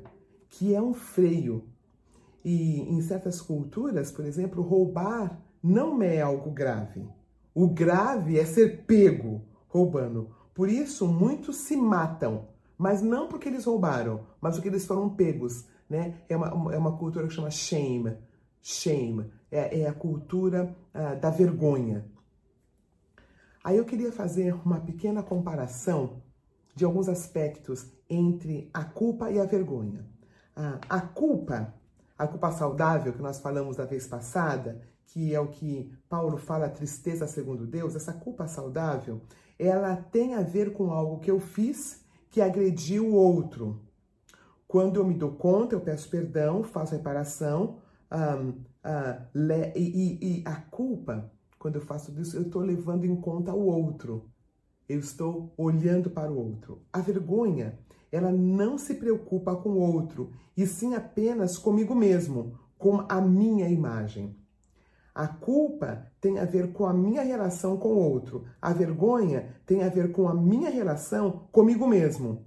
que 0.49 0.75
é 0.75 0.79
um 0.79 0.93
freio. 0.93 1.67
E 2.45 2.81
em 2.81 3.01
certas 3.01 3.41
culturas, 3.41 4.11
por 4.11 4.23
exemplo, 4.23 4.61
roubar 4.61 5.41
não 5.63 5.99
é 6.03 6.21
algo 6.21 6.51
grave. 6.51 7.03
O 7.53 7.67
grave 7.67 8.39
é 8.39 8.45
ser 8.45 8.85
pego 8.85 9.41
roubando. 9.67 10.35
Por 10.53 10.69
isso, 10.69 11.07
muitos 11.07 11.57
se 11.57 11.75
matam, 11.75 12.47
mas 12.77 13.01
não 13.01 13.27
porque 13.27 13.47
eles 13.47 13.65
roubaram, 13.65 14.25
mas 14.41 14.55
porque 14.55 14.69
eles 14.69 14.85
foram 14.85 15.09
pegos. 15.09 15.65
Né? 15.89 16.15
É, 16.27 16.35
uma, 16.35 16.73
é 16.73 16.77
uma 16.77 16.97
cultura 16.97 17.27
que 17.27 17.33
chama 17.33 17.51
shame. 17.51 18.17
Shame. 18.61 19.31
É, 19.51 19.81
é 19.81 19.87
a 19.87 19.93
cultura 19.93 20.75
uh, 20.93 21.19
da 21.19 21.29
vergonha. 21.29 22.05
Aí 23.63 23.77
eu 23.77 23.85
queria 23.85 24.11
fazer 24.11 24.53
uma 24.65 24.79
pequena 24.79 25.21
comparação 25.21 26.21
de 26.75 26.85
alguns 26.85 27.09
aspectos 27.09 27.91
entre 28.09 28.69
a 28.73 28.83
culpa 28.83 29.29
e 29.29 29.39
a 29.39 29.45
vergonha. 29.45 30.05
A 30.89 30.99
culpa, 30.99 31.73
a 32.17 32.27
culpa 32.27 32.51
saudável 32.51 33.13
que 33.13 33.21
nós 33.21 33.39
falamos 33.39 33.77
da 33.77 33.85
vez 33.85 34.05
passada, 34.07 34.81
que 35.11 35.33
é 35.33 35.39
o 35.39 35.47
que 35.47 35.91
Paulo 36.07 36.37
fala, 36.37 36.69
tristeza 36.69 37.25
segundo 37.25 37.65
Deus, 37.65 37.95
essa 37.95 38.13
culpa 38.13 38.47
saudável, 38.47 39.21
ela 39.57 39.95
tem 39.95 40.35
a 40.35 40.41
ver 40.41 40.71
com 40.73 40.91
algo 40.91 41.19
que 41.19 41.31
eu 41.31 41.39
fiz 41.39 42.05
que 42.29 42.39
agrediu 42.39 43.07
o 43.07 43.15
outro. 43.15 43.81
Quando 44.67 44.99
eu 44.99 45.05
me 45.05 45.15
dou 45.15 45.31
conta, 45.31 45.73
eu 45.73 45.81
peço 45.81 46.09
perdão, 46.09 46.61
faço 46.61 46.93
reparação, 46.93 47.77
um, 48.11 48.49
uh, 48.49 49.27
le, 49.33 49.73
e, 49.75 50.19
e, 50.21 50.43
a 50.45 50.55
culpa, 50.55 51.31
quando 51.57 51.75
eu 51.75 51.81
faço 51.81 52.11
isso, 52.21 52.37
eu 52.37 52.43
estou 52.43 52.61
levando 52.61 53.03
em 53.03 53.15
conta 53.15 53.51
o 53.51 53.65
outro. 53.65 54.29
Eu 54.87 54.99
estou 54.99 55.51
olhando 55.57 56.11
para 56.11 56.31
o 56.31 56.37
outro. 56.37 56.83
A 56.93 56.99
vergonha, 56.99 57.79
ela 58.11 58.31
não 58.31 58.77
se 58.77 58.93
preocupa 58.93 59.55
com 59.55 59.69
o 59.69 59.79
outro, 59.79 60.31
e 60.55 60.67
sim 60.67 60.93
apenas 60.93 61.57
comigo 61.57 61.95
mesmo, 61.95 62.53
com 62.77 63.05
a 63.09 63.19
minha 63.19 63.67
imagem. 63.67 64.38
A 65.13 65.27
culpa 65.27 66.07
tem 66.21 66.39
a 66.39 66.45
ver 66.45 66.71
com 66.71 66.85
a 66.85 66.93
minha 66.93 67.21
relação 67.23 67.77
com 67.77 67.89
o 67.89 67.97
outro. 67.97 68.45
A 68.61 68.71
vergonha 68.71 69.55
tem 69.65 69.83
a 69.83 69.89
ver 69.89 70.11
com 70.11 70.27
a 70.27 70.33
minha 70.33 70.69
relação 70.69 71.47
comigo 71.51 71.87
mesmo. 71.87 72.45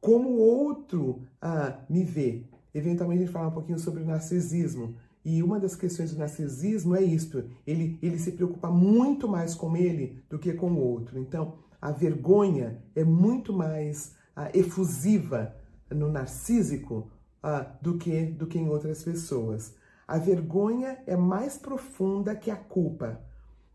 Como 0.00 0.30
o 0.30 0.38
outro 0.38 1.22
ah, 1.40 1.78
me 1.88 2.04
vê. 2.04 2.44
Eventualmente 2.72 3.22
a 3.22 3.26
gente 3.26 3.32
fala 3.32 3.48
um 3.48 3.52
pouquinho 3.52 3.78
sobre 3.78 4.04
narcisismo. 4.04 4.94
E 5.24 5.42
uma 5.42 5.58
das 5.58 5.74
questões 5.74 6.12
do 6.12 6.18
narcisismo 6.18 6.94
é 6.94 7.02
isto: 7.02 7.44
ele, 7.66 7.98
ele 8.00 8.18
se 8.18 8.32
preocupa 8.32 8.70
muito 8.70 9.28
mais 9.28 9.54
com 9.54 9.76
ele 9.76 10.22
do 10.28 10.38
que 10.38 10.52
com 10.52 10.70
o 10.70 10.78
outro. 10.78 11.18
Então, 11.18 11.54
a 11.80 11.90
vergonha 11.90 12.82
é 12.94 13.04
muito 13.04 13.52
mais 13.52 14.14
ah, 14.34 14.50
efusiva 14.54 15.54
no 15.90 16.10
narcísico 16.10 17.10
ah, 17.42 17.60
do, 17.80 17.98
que, 17.98 18.26
do 18.26 18.46
que 18.46 18.58
em 18.58 18.68
outras 18.68 19.02
pessoas. 19.02 19.74
A 20.08 20.16
vergonha 20.16 21.02
é 21.06 21.14
mais 21.14 21.58
profunda 21.58 22.34
que 22.34 22.50
a 22.50 22.56
culpa. 22.56 23.20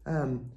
Um, 0.03 0.49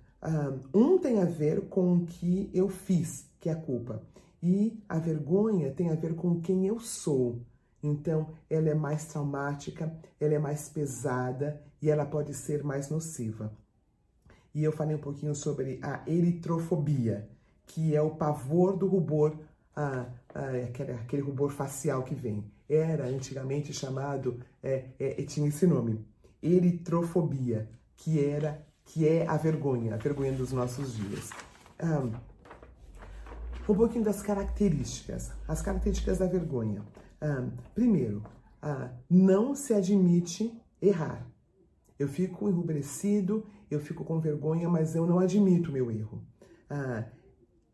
um 0.72 0.98
tem 0.98 1.20
a 1.20 1.26
ver 1.26 1.68
com 1.68 1.96
o 1.96 2.06
que 2.06 2.50
eu 2.54 2.70
fiz, 2.70 3.30
que 3.38 3.50
é 3.50 3.52
a 3.52 3.60
culpa. 3.60 4.02
E 4.42 4.82
a 4.88 4.98
vergonha 4.98 5.70
tem 5.70 5.90
a 5.90 5.94
ver 5.94 6.14
com 6.14 6.40
quem 6.40 6.66
eu 6.66 6.80
sou. 6.80 7.42
Então, 7.82 8.30
ela 8.48 8.70
é 8.70 8.74
mais 8.74 9.04
traumática, 9.04 9.94
ela 10.18 10.32
é 10.32 10.38
mais 10.38 10.66
pesada 10.70 11.62
e 11.82 11.90
ela 11.90 12.06
pode 12.06 12.32
ser 12.32 12.64
mais 12.64 12.88
nociva. 12.88 13.52
E 14.54 14.64
eu 14.64 14.72
falei 14.72 14.96
um 14.96 15.00
pouquinho 15.00 15.34
sobre 15.34 15.78
a 15.82 16.02
eritrofobia, 16.06 17.28
que 17.66 17.94
é 17.94 18.00
o 18.00 18.16
pavor 18.16 18.78
do 18.78 18.86
rubor, 18.86 19.36
ah, 19.76 20.06
ah, 20.34 20.50
aquele, 20.66 20.92
aquele 20.92 21.22
rubor 21.22 21.50
facial 21.50 22.02
que 22.02 22.14
vem 22.14 22.50
era 22.68 23.06
antigamente 23.06 23.72
chamado, 23.72 24.40
é, 24.62 24.90
é, 24.98 25.22
tinha 25.22 25.48
esse 25.48 25.66
nome, 25.66 26.04
eritrofobia, 26.42 27.68
que 27.96 28.24
era 28.24 28.64
que 28.86 29.06
é 29.06 29.26
a 29.26 29.36
vergonha, 29.36 29.94
a 29.94 29.96
vergonha 29.96 30.32
dos 30.32 30.52
nossos 30.52 30.94
dias. 30.94 31.30
Um, 31.82 32.12
um 33.68 33.74
pouquinho 33.74 34.04
das 34.04 34.22
características, 34.22 35.32
as 35.46 35.60
características 35.60 36.18
da 36.18 36.26
vergonha. 36.26 36.82
Um, 37.20 37.50
primeiro, 37.74 38.22
uh, 38.62 38.88
não 39.10 39.54
se 39.56 39.74
admite 39.74 40.56
errar. 40.80 41.26
Eu 41.98 42.08
fico 42.08 42.48
enrubrecido, 42.48 43.44
eu 43.68 43.80
fico 43.80 44.04
com 44.04 44.20
vergonha, 44.20 44.68
mas 44.68 44.94
eu 44.94 45.04
não 45.04 45.18
admito 45.18 45.72
meu 45.72 45.90
erro. 45.90 46.22
Uh, 46.70 47.04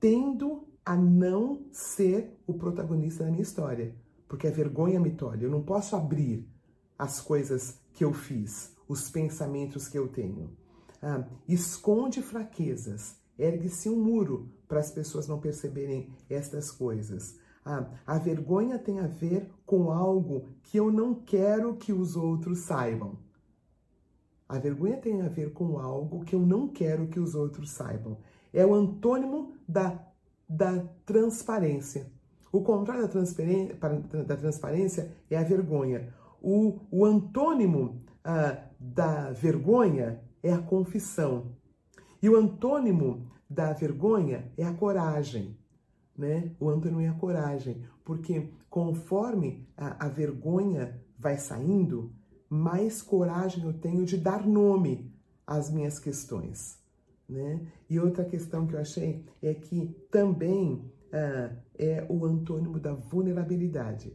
tendo 0.00 0.66
a 0.84 0.96
não 0.96 1.66
ser 1.70 2.38
o 2.46 2.54
protagonista 2.54 3.25
da 3.25 3.30
minha 3.30 3.42
história 3.42 3.94
porque 4.32 4.46
a 4.46 4.50
vergonha 4.50 4.98
me 4.98 5.10
tolhe. 5.10 5.44
Eu 5.44 5.50
não 5.50 5.62
posso 5.62 5.94
abrir 5.94 6.48
as 6.98 7.20
coisas 7.20 7.78
que 7.92 8.02
eu 8.02 8.14
fiz, 8.14 8.74
os 8.88 9.10
pensamentos 9.10 9.88
que 9.88 9.98
eu 9.98 10.08
tenho. 10.08 10.56
Ah, 11.02 11.28
esconde 11.46 12.22
fraquezas, 12.22 13.14
ergue-se 13.38 13.90
um 13.90 14.02
muro 14.02 14.50
para 14.66 14.80
as 14.80 14.90
pessoas 14.90 15.28
não 15.28 15.38
perceberem 15.38 16.08
estas 16.30 16.70
coisas. 16.70 17.38
Ah, 17.62 17.90
a 18.06 18.18
vergonha 18.18 18.78
tem 18.78 19.00
a 19.00 19.06
ver 19.06 19.50
com 19.66 19.90
algo 19.90 20.48
que 20.62 20.80
eu 20.80 20.90
não 20.90 21.14
quero 21.14 21.76
que 21.76 21.92
os 21.92 22.16
outros 22.16 22.60
saibam. 22.60 23.18
A 24.48 24.58
vergonha 24.58 24.96
tem 24.96 25.20
a 25.20 25.28
ver 25.28 25.52
com 25.52 25.78
algo 25.78 26.24
que 26.24 26.34
eu 26.34 26.40
não 26.40 26.68
quero 26.68 27.06
que 27.06 27.20
os 27.20 27.34
outros 27.34 27.68
saibam. 27.68 28.16
É 28.50 28.64
o 28.64 28.72
antônimo 28.72 29.52
da, 29.68 30.02
da 30.48 30.82
transparência. 31.04 32.10
O 32.52 32.61
contrário 32.61 33.04
da 33.04 33.09
transparência, 33.09 33.75
da 34.26 34.37
transparência 34.37 35.11
é 35.30 35.38
a 35.38 35.42
vergonha. 35.42 36.12
O, 36.40 36.80
o 36.90 37.04
antônimo 37.06 38.02
ah, 38.23 38.59
da 38.78 39.32
vergonha 39.32 40.21
é 40.42 40.52
a 40.52 40.59
confissão. 40.59 41.56
E 42.23 42.28
o 42.28 42.37
antônimo 42.37 43.26
da 43.49 43.73
vergonha 43.73 44.52
é 44.56 44.64
a 44.64 44.75
coragem. 44.75 45.59
Né? 46.16 46.54
O 46.61 46.68
antônimo 46.68 47.00
é 47.00 47.09
a 47.09 47.14
coragem, 47.14 47.82
porque 48.04 48.50
conforme 48.68 49.66
a, 49.75 50.06
a 50.06 50.09
vergonha 50.09 51.00
vai 51.18 51.38
saindo, 51.38 52.12
mais 52.50 53.00
coragem 53.00 53.64
eu 53.64 53.73
tenho 53.73 54.04
de 54.04 54.18
dar 54.18 54.47
nome 54.47 55.11
às 55.47 55.71
minhas 55.71 55.99
questões. 55.99 56.78
Né? 57.26 57.66
E 57.88 57.99
outra 57.99 58.25
questão 58.26 58.66
que 58.66 58.75
eu 58.75 58.80
achei 58.80 59.25
é 59.40 59.54
que 59.54 59.87
também 60.11 60.92
ah, 61.12 61.54
é 61.78 62.07
o 62.09 62.25
antônimo 62.25 62.81
da 62.81 62.95
vulnerabilidade. 62.95 64.12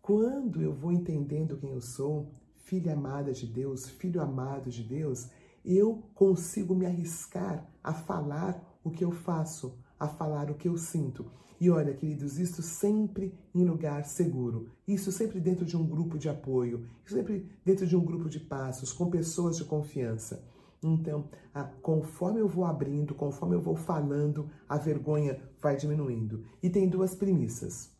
Quando 0.00 0.62
eu 0.62 0.72
vou 0.72 0.92
entendendo 0.92 1.58
quem 1.58 1.72
eu 1.72 1.80
sou, 1.80 2.32
filha 2.64 2.92
amada 2.92 3.32
de 3.32 3.46
Deus, 3.46 3.88
filho 3.88 4.20
amado 4.20 4.70
de 4.70 4.82
Deus, 4.82 5.28
eu 5.64 6.02
consigo 6.14 6.74
me 6.74 6.86
arriscar 6.86 7.66
a 7.82 7.92
falar 7.92 8.78
o 8.84 8.90
que 8.90 9.04
eu 9.04 9.10
faço, 9.10 9.78
a 9.98 10.08
falar 10.08 10.50
o 10.50 10.54
que 10.54 10.68
eu 10.68 10.76
sinto. 10.76 11.30
E 11.60 11.68
olha, 11.70 11.92
queridos, 11.92 12.38
isso 12.38 12.62
sempre 12.62 13.34
em 13.52 13.64
lugar 13.64 14.04
seguro, 14.04 14.70
isso 14.86 15.10
sempre 15.10 15.40
dentro 15.40 15.64
de 15.64 15.76
um 15.76 15.84
grupo 15.84 16.16
de 16.16 16.28
apoio, 16.28 16.86
sempre 17.04 17.50
dentro 17.64 17.86
de 17.86 17.96
um 17.96 18.04
grupo 18.04 18.28
de 18.28 18.38
passos, 18.38 18.92
com 18.92 19.10
pessoas 19.10 19.56
de 19.56 19.64
confiança. 19.64 20.44
Então, 20.82 21.28
a, 21.52 21.64
conforme 21.64 22.40
eu 22.40 22.48
vou 22.48 22.64
abrindo, 22.64 23.14
conforme 23.14 23.56
eu 23.56 23.60
vou 23.60 23.74
falando, 23.74 24.48
a 24.68 24.76
vergonha 24.76 25.40
vai 25.60 25.76
diminuindo. 25.76 26.44
E 26.62 26.70
tem 26.70 26.88
duas 26.88 27.14
premissas. 27.14 27.90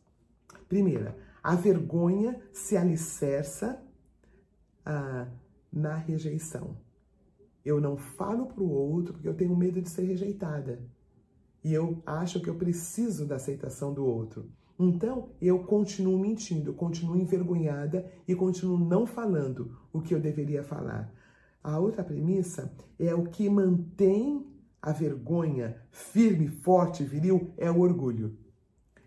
Primeira, 0.67 1.17
a 1.43 1.55
vergonha 1.55 2.39
se 2.53 2.77
alicerça 2.77 3.81
ah, 4.85 5.27
na 5.71 5.95
rejeição. 5.95 6.77
Eu 7.65 7.81
não 7.81 7.97
falo 7.97 8.47
para 8.47 8.63
o 8.63 8.71
outro 8.71 9.13
porque 9.13 9.27
eu 9.27 9.35
tenho 9.35 9.55
medo 9.55 9.81
de 9.81 9.89
ser 9.89 10.03
rejeitada. 10.03 10.79
E 11.63 11.73
eu 11.73 12.01
acho 12.05 12.39
que 12.39 12.49
eu 12.49 12.55
preciso 12.55 13.25
da 13.25 13.35
aceitação 13.35 13.93
do 13.93 14.05
outro. 14.05 14.49
Então, 14.77 15.29
eu 15.41 15.59
continuo 15.59 16.17
mentindo, 16.17 16.73
continuo 16.73 17.17
envergonhada 17.17 18.09
e 18.25 18.33
continuo 18.33 18.77
não 18.77 19.05
falando 19.05 19.77
o 19.91 19.99
que 19.99 20.15
eu 20.15 20.21
deveria 20.21 20.63
falar. 20.63 21.13
A 21.63 21.77
outra 21.79 22.03
premissa 22.03 22.71
é 22.97 23.13
o 23.13 23.23
que 23.23 23.49
mantém 23.49 24.45
a 24.81 24.91
vergonha 24.91 25.75
firme, 25.91 26.47
forte, 26.47 27.03
viril, 27.03 27.51
é 27.57 27.69
o 27.69 27.79
orgulho. 27.79 28.37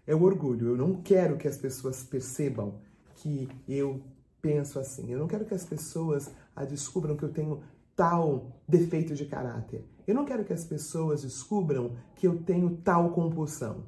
É 0.06 0.14
o 0.14 0.22
orgulho. 0.22 0.68
Eu 0.68 0.76
não 0.76 1.00
quero 1.02 1.36
que 1.36 1.48
as 1.48 1.56
pessoas 1.56 2.02
percebam 2.02 2.80
que 3.16 3.48
eu 3.66 4.02
penso 4.40 4.78
assim. 4.78 5.10
Eu 5.10 5.18
não 5.18 5.28
quero 5.28 5.44
que 5.44 5.54
as 5.54 5.64
pessoas 5.64 6.30
a 6.54 6.64
descubram 6.64 7.16
que 7.16 7.22
eu 7.22 7.32
tenho 7.32 7.62
tal 7.96 8.60
defeito 8.68 9.14
de 9.14 9.24
caráter. 9.24 9.84
Eu 10.06 10.14
não 10.14 10.24
quero 10.24 10.44
que 10.44 10.52
as 10.52 10.64
pessoas 10.64 11.22
descubram 11.22 11.96
que 12.16 12.26
eu 12.26 12.42
tenho 12.42 12.76
tal 12.78 13.10
compulsão. 13.12 13.84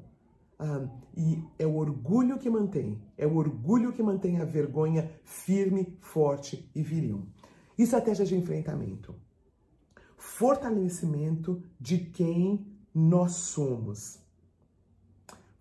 Ah, 0.59 0.88
e 1.16 1.42
é 1.59 1.66
o 1.66 1.75
orgulho 1.75 2.38
que 2.38 2.49
mantém, 2.49 3.02
é 3.18 3.26
o 3.26 3.37
orgulho 3.37 3.92
que 3.92 4.02
mantém 4.02 4.40
a 4.40 4.44
vergonha 4.44 5.11
firme, 5.25 5.99
forte 6.00 6.71
e 6.75 6.83
viril. 6.83 7.26
Estratégia 7.76 8.25
de 8.25 8.37
enfrentamento. 8.37 9.14
Fortalecimento 10.16 11.62
de 11.78 11.99
quem 11.99 12.66
nós 12.95 13.33
somos. 13.33 14.19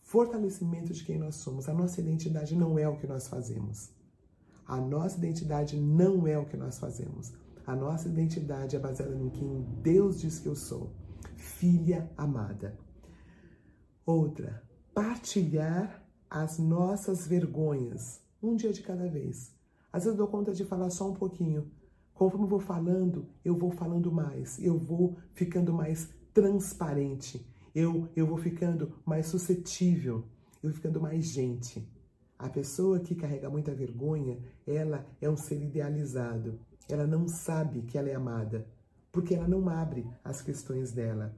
Fortalecimento 0.02 0.94
de 0.94 1.04
quem 1.04 1.18
nós 1.18 1.36
somos. 1.36 1.68
A 1.68 1.74
nossa 1.74 2.00
identidade 2.00 2.56
não 2.56 2.78
é 2.78 2.88
o 2.88 2.98
que 2.98 3.08
nós 3.08 3.28
fazemos. 3.28 3.90
A 4.68 4.80
nossa 4.80 5.18
identidade 5.18 5.76
não 5.76 6.28
é 6.28 6.38
o 6.38 6.46
que 6.46 6.56
nós 6.56 6.78
fazemos. 6.78 7.34
A 7.66 7.76
nossa 7.76 8.08
identidade 8.08 8.76
é 8.76 8.80
baseada 8.80 9.16
em 9.16 9.30
quem 9.30 9.62
Deus 9.82 10.22
diz 10.22 10.40
que 10.40 10.48
eu 10.48 10.56
sou. 10.56 10.92
Filha 11.36 12.12
amada. 12.16 12.78
Outra, 14.06 14.64
partilhar 14.94 16.06
as 16.30 16.60
nossas 16.60 17.26
vergonhas, 17.26 18.22
um 18.42 18.56
dia 18.56 18.72
de 18.72 18.84
cada 18.84 19.08
vez. 19.10 19.52
Às 19.92 20.04
vezes 20.04 20.18
eu 20.18 20.26
dou 20.26 20.28
conta 20.28 20.54
de 20.54 20.64
falar 20.66 20.90
só 20.90 21.10
um 21.10 21.14
pouquinho, 21.14 21.72
Conforme 22.14 22.46
eu 22.46 22.50
vou 22.50 22.60
falando, 22.60 23.26
eu 23.44 23.56
vou 23.56 23.72
falando 23.72 24.12
mais, 24.12 24.60
eu 24.60 24.78
vou 24.78 25.16
ficando 25.34 25.74
mais 25.74 26.10
transparente, 26.34 27.46
eu, 27.74 28.08
eu 28.16 28.28
vou 28.28 28.38
ficando 28.38 28.94
mais 29.06 29.28
suscetível, 29.28 30.24
eu 30.62 30.70
vou 30.70 30.74
ficando 30.74 31.02
mais 31.02 31.26
gente. 31.26 31.88
A 32.38 32.50
pessoa 32.50 33.00
que 33.00 33.16
carrega 33.16 33.50
muita 33.50 33.74
vergonha, 33.74 34.38
ela 34.68 35.06
é 35.22 35.30
um 35.30 35.38
ser 35.38 35.62
idealizado. 35.62 36.60
Ela 36.90 37.08
não 37.08 37.28
sabe 37.28 37.82
que 37.84 37.98
ela 37.98 38.10
é 38.10 38.16
amada, 38.16 38.68
porque 39.12 39.34
ela 39.34 39.48
não 39.48 39.70
abre 39.70 40.06
as 40.24 40.42
questões 40.42 40.92
dela. 40.92 41.34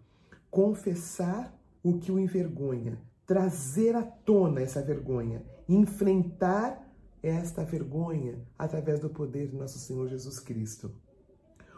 Confessar 0.49 1.55
o 1.83 1.99
que 1.99 2.11
o 2.11 2.17
envergonha, 2.17 2.97
trazer 3.25 3.95
à 3.95 4.01
tona 4.01 4.61
essa 4.61 4.81
vergonha, 4.81 5.43
enfrentar 5.69 6.84
esta 7.27 7.63
vergonha 7.63 8.39
através 8.57 8.99
do 8.99 9.09
poder 9.09 9.47
de 9.47 9.55
nosso 9.55 9.79
Senhor 9.79 10.07
Jesus 10.07 10.39
Cristo. 10.39 10.93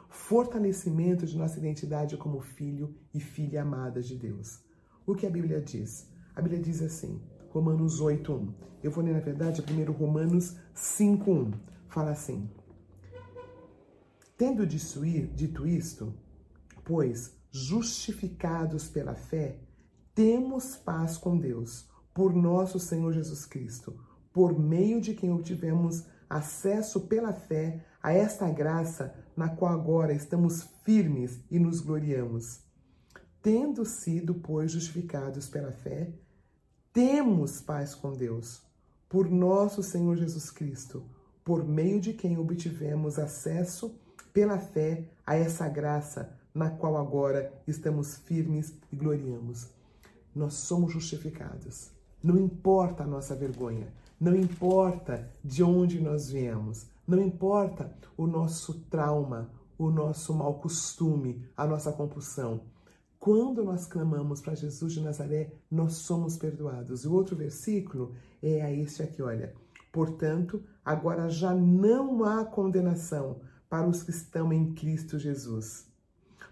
Fortalecimento 0.10 1.26
de 1.26 1.38
nossa 1.38 1.58
identidade 1.58 2.18
como 2.18 2.42
filho 2.42 2.94
e 3.14 3.22
filha 3.22 3.62
amada 3.62 4.02
de 4.02 4.18
Deus. 4.18 4.62
O 5.06 5.16
que 5.16 5.26
a 5.26 5.30
Bíblia 5.30 5.62
diz? 5.62 6.12
A 6.36 6.42
Bíblia 6.42 6.62
diz 6.62 6.82
assim: 6.82 7.22
Romanos 7.50 8.02
8:1. 8.02 8.54
Eu 8.84 8.92
vou 8.92 9.02
ler 9.02 9.14
na 9.14 9.22
verdade 9.22 9.62
primeiro 9.62 9.94
Romanos 9.94 10.58
5:1. 10.76 11.54
Fala 11.88 12.12
assim: 12.12 12.50
Tendo 14.38 14.68
dito 14.68 15.66
isto, 15.66 16.14
pois 16.84 17.38
justificados 17.52 18.90
pela 18.90 19.16
fé, 19.16 19.62
temos 20.14 20.76
paz 20.76 21.18
com 21.18 21.38
Deus, 21.38 21.90
por 22.14 22.34
nosso 22.34 22.80
Senhor 22.80 23.14
Jesus 23.14 23.46
Cristo, 23.46 23.98
por 24.38 24.56
meio 24.56 25.02
de 25.02 25.16
quem 25.16 25.34
obtivemos 25.34 26.04
acesso 26.30 27.08
pela 27.08 27.34
fé 27.34 27.84
a 28.04 28.14
esta 28.14 28.48
graça 28.52 29.16
na 29.36 29.50
qual 29.50 29.74
agora 29.74 30.14
estamos 30.14 30.62
firmes 30.84 31.40
e 31.50 31.58
nos 31.58 31.82
gloriamos. 31.82 32.60
Tendo 33.42 33.84
sido, 33.84 34.36
pois, 34.36 34.72
justificados 34.72 35.50
pela 35.50 35.72
fé, 35.72 36.14
temos 36.94 37.62
paz 37.62 37.96
com 37.96 38.14
Deus, 38.14 38.62
por 39.10 39.28
nosso 39.28 39.82
Senhor 39.82 40.16
Jesus 40.16 40.52
Cristo, 40.52 41.04
por 41.44 41.68
meio 41.68 42.00
de 42.00 42.14
quem 42.14 42.38
obtivemos 42.38 43.18
acesso 43.18 44.00
pela 44.32 44.60
fé 44.60 45.10
a 45.26 45.36
essa 45.36 45.68
graça 45.68 46.32
na 46.54 46.70
qual 46.70 46.96
agora 46.96 47.52
estamos 47.68 48.18
firmes 48.18 48.72
e 48.92 48.96
gloriamos. 48.96 49.68
Nós 50.36 50.54
somos 50.54 50.94
justificados. 50.94 51.90
Não 52.22 52.38
importa 52.38 53.04
a 53.04 53.08
nossa 53.08 53.36
vergonha, 53.36 53.88
não 54.20 54.36
importa 54.36 55.32
de 55.44 55.64
onde 55.64 56.00
nós 56.00 56.30
viemos, 56.30 56.88
não 57.08 57.22
importa 57.22 57.96
o 58.18 58.26
nosso 58.26 58.74
trauma, 58.90 59.50
o 59.78 59.92
nosso 59.92 60.34
mau 60.34 60.56
costume, 60.56 61.46
a 61.56 61.68
nossa 61.68 61.92
compulsão. 61.92 62.62
Quando 63.20 63.64
nós 63.64 63.86
clamamos 63.86 64.42
para 64.42 64.56
Jesus 64.56 64.94
de 64.94 65.02
Nazaré, 65.02 65.52
nós 65.70 65.94
somos 65.94 66.38
perdoados. 66.38 67.04
E 67.04 67.08
o 67.08 67.14
outro 67.14 67.36
versículo 67.36 68.14
é 68.42 68.74
este 68.76 69.04
aqui, 69.04 69.22
olha. 69.22 69.54
Portanto, 69.92 70.64
agora 70.84 71.30
já 71.30 71.54
não 71.54 72.24
há 72.24 72.46
condenação 72.46 73.42
para 73.70 73.88
os 73.88 74.04
que 74.04 74.12
estão 74.12 74.52
em 74.54 74.74
Cristo 74.74 75.20
Jesus. 75.20 75.88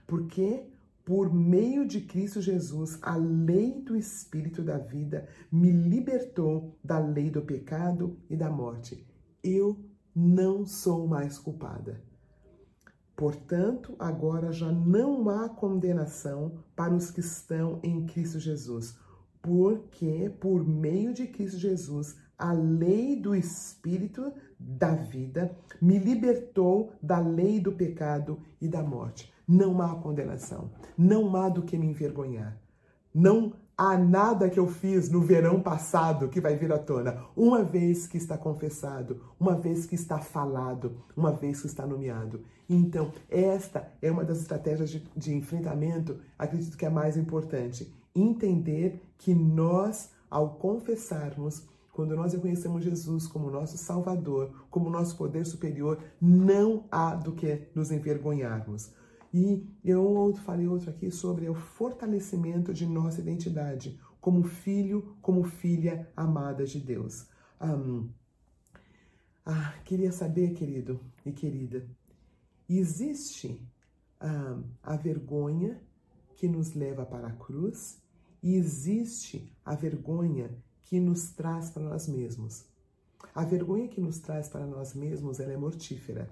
Porque 0.07 0.67
por 1.05 1.31
meio 1.31 1.88
de 1.88 2.01
Cristo 2.01 2.41
Jesus, 2.41 2.97
a 3.03 3.15
lei 3.15 3.79
do 3.79 3.95
Espírito 3.95 4.63
da 4.63 4.79
vida 4.79 5.27
me 5.51 5.71
libertou 5.71 6.75
da 6.83 6.97
lei 6.97 7.29
do 7.29 7.43
pecado 7.43 8.17
e 8.27 8.35
da 8.35 8.50
morte. 8.50 9.05
Eu 9.43 9.77
não 10.15 10.65
sou 10.65 11.07
mais 11.07 11.38
culpada. 11.38 12.01
Portanto, 13.15 13.95
agora 14.00 14.51
já 14.51 14.71
não 14.71 15.29
há 15.29 15.47
condenação 15.47 16.57
para 16.75 16.93
os 16.93 17.12
que 17.12 17.19
estão 17.19 17.79
em 17.83 18.05
Cristo 18.07 18.39
Jesus, 18.39 18.97
porque 19.43 20.33
por 20.39 20.67
meio 20.67 21.13
de 21.13 21.27
Cristo 21.27 21.59
Jesus, 21.59 22.17
a 22.37 22.51
lei 22.51 23.15
do 23.15 23.35
Espírito 23.35 24.33
da 24.59 24.93
vida 24.93 25.55
me 25.81 25.98
libertou 25.98 26.91
da 27.01 27.19
lei 27.19 27.59
do 27.59 27.71
pecado 27.71 28.39
e 28.61 28.67
da 28.67 28.81
morte. 28.81 29.33
Não 29.48 29.81
há 29.81 29.95
condenação, 29.95 30.71
não 30.98 31.35
há 31.35 31.50
do 31.50 31.61
que 31.61 31.77
me 31.77 31.87
envergonhar. 31.87 32.57
Não 33.13 33.53
há 33.77 33.98
nada 33.98 34.50
que 34.50 34.59
eu 34.59 34.67
fiz 34.67 35.09
no 35.09 35.21
verão 35.21 35.61
passado 35.61 36.29
que 36.29 36.41
vai 36.41 36.55
vir 36.55 36.71
à 36.71 36.77
tona. 36.77 37.25
Uma 37.35 37.63
vez 37.63 38.07
que 38.07 38.17
está 38.17 38.37
confessado, 38.37 39.21
uma 39.39 39.55
vez 39.55 39.85
que 39.85 39.95
está 39.95 40.19
falado, 40.19 40.98
uma 41.15 41.31
vez 41.31 41.61
que 41.61 41.67
está 41.67 41.85
nomeado. 41.85 42.43
Então, 42.69 43.11
esta 43.29 43.91
é 44.01 44.11
uma 44.11 44.24
das 44.24 44.39
estratégias 44.39 44.89
de, 44.89 45.03
de 45.15 45.33
enfrentamento, 45.33 46.19
acredito 46.37 46.77
que 46.77 46.85
é 46.85 46.87
a 46.87 46.91
mais 46.91 47.15
importante. 47.15 47.93
Entender 48.15 49.01
que 49.17 49.33
nós, 49.35 50.09
ao 50.29 50.55
confessarmos, 50.55 51.63
quando 51.96 52.14
nós 52.14 52.34
reconhecemos 52.34 52.84
Jesus 52.84 53.25
como 53.25 53.50
nosso 53.50 53.77
Salvador, 53.77 54.68
como 54.70 54.90
nosso 54.90 55.16
poder 55.16 55.46
superior, 55.46 55.98
não 56.20 56.86
há 56.92 57.16
do 57.16 57.31
que 57.31 57.70
nos 57.74 57.90
envergonharmos. 57.90 58.92
E 59.34 59.66
eu 59.81 60.34
falei 60.44 60.68
outro 60.68 60.90
aqui 60.90 61.10
sobre 61.10 61.48
o 61.48 61.55
fortalecimento 61.55 62.74
de 62.74 62.86
nossa 62.86 63.22
identidade 63.22 63.98
como 64.20 64.44
filho, 64.44 65.16
como 65.22 65.46
filha 65.46 66.12
amada 66.18 66.66
de 66.66 66.81
Deus. 66.81 67.27
Um, 67.62 68.10
ah, 69.46 69.75
queria 69.86 70.12
saber, 70.12 70.51
querido 70.51 71.00
e 71.25 71.31
querida, 71.31 71.88
existe 72.68 73.66
um, 74.22 74.64
a 74.84 74.98
vergonha 74.98 75.81
que 76.36 76.46
nos 76.46 76.74
leva 76.74 77.05
para 77.05 77.27
a 77.27 77.34
cruz 77.34 78.01
e 78.44 78.55
existe 78.55 79.50
a 79.64 79.75
vergonha 79.75 80.51
que 80.85 81.00
nos 81.00 81.31
traz 81.31 81.69
para 81.69 81.83
nós 81.83 82.07
mesmos. 82.07 82.65
A 83.33 83.43
vergonha 83.43 83.87
que 83.87 84.00
nos 84.00 84.19
traz 84.19 84.48
para 84.48 84.65
nós 84.65 84.93
mesmos 84.93 85.39
ela 85.39 85.51
é 85.51 85.57
mortífera, 85.57 86.29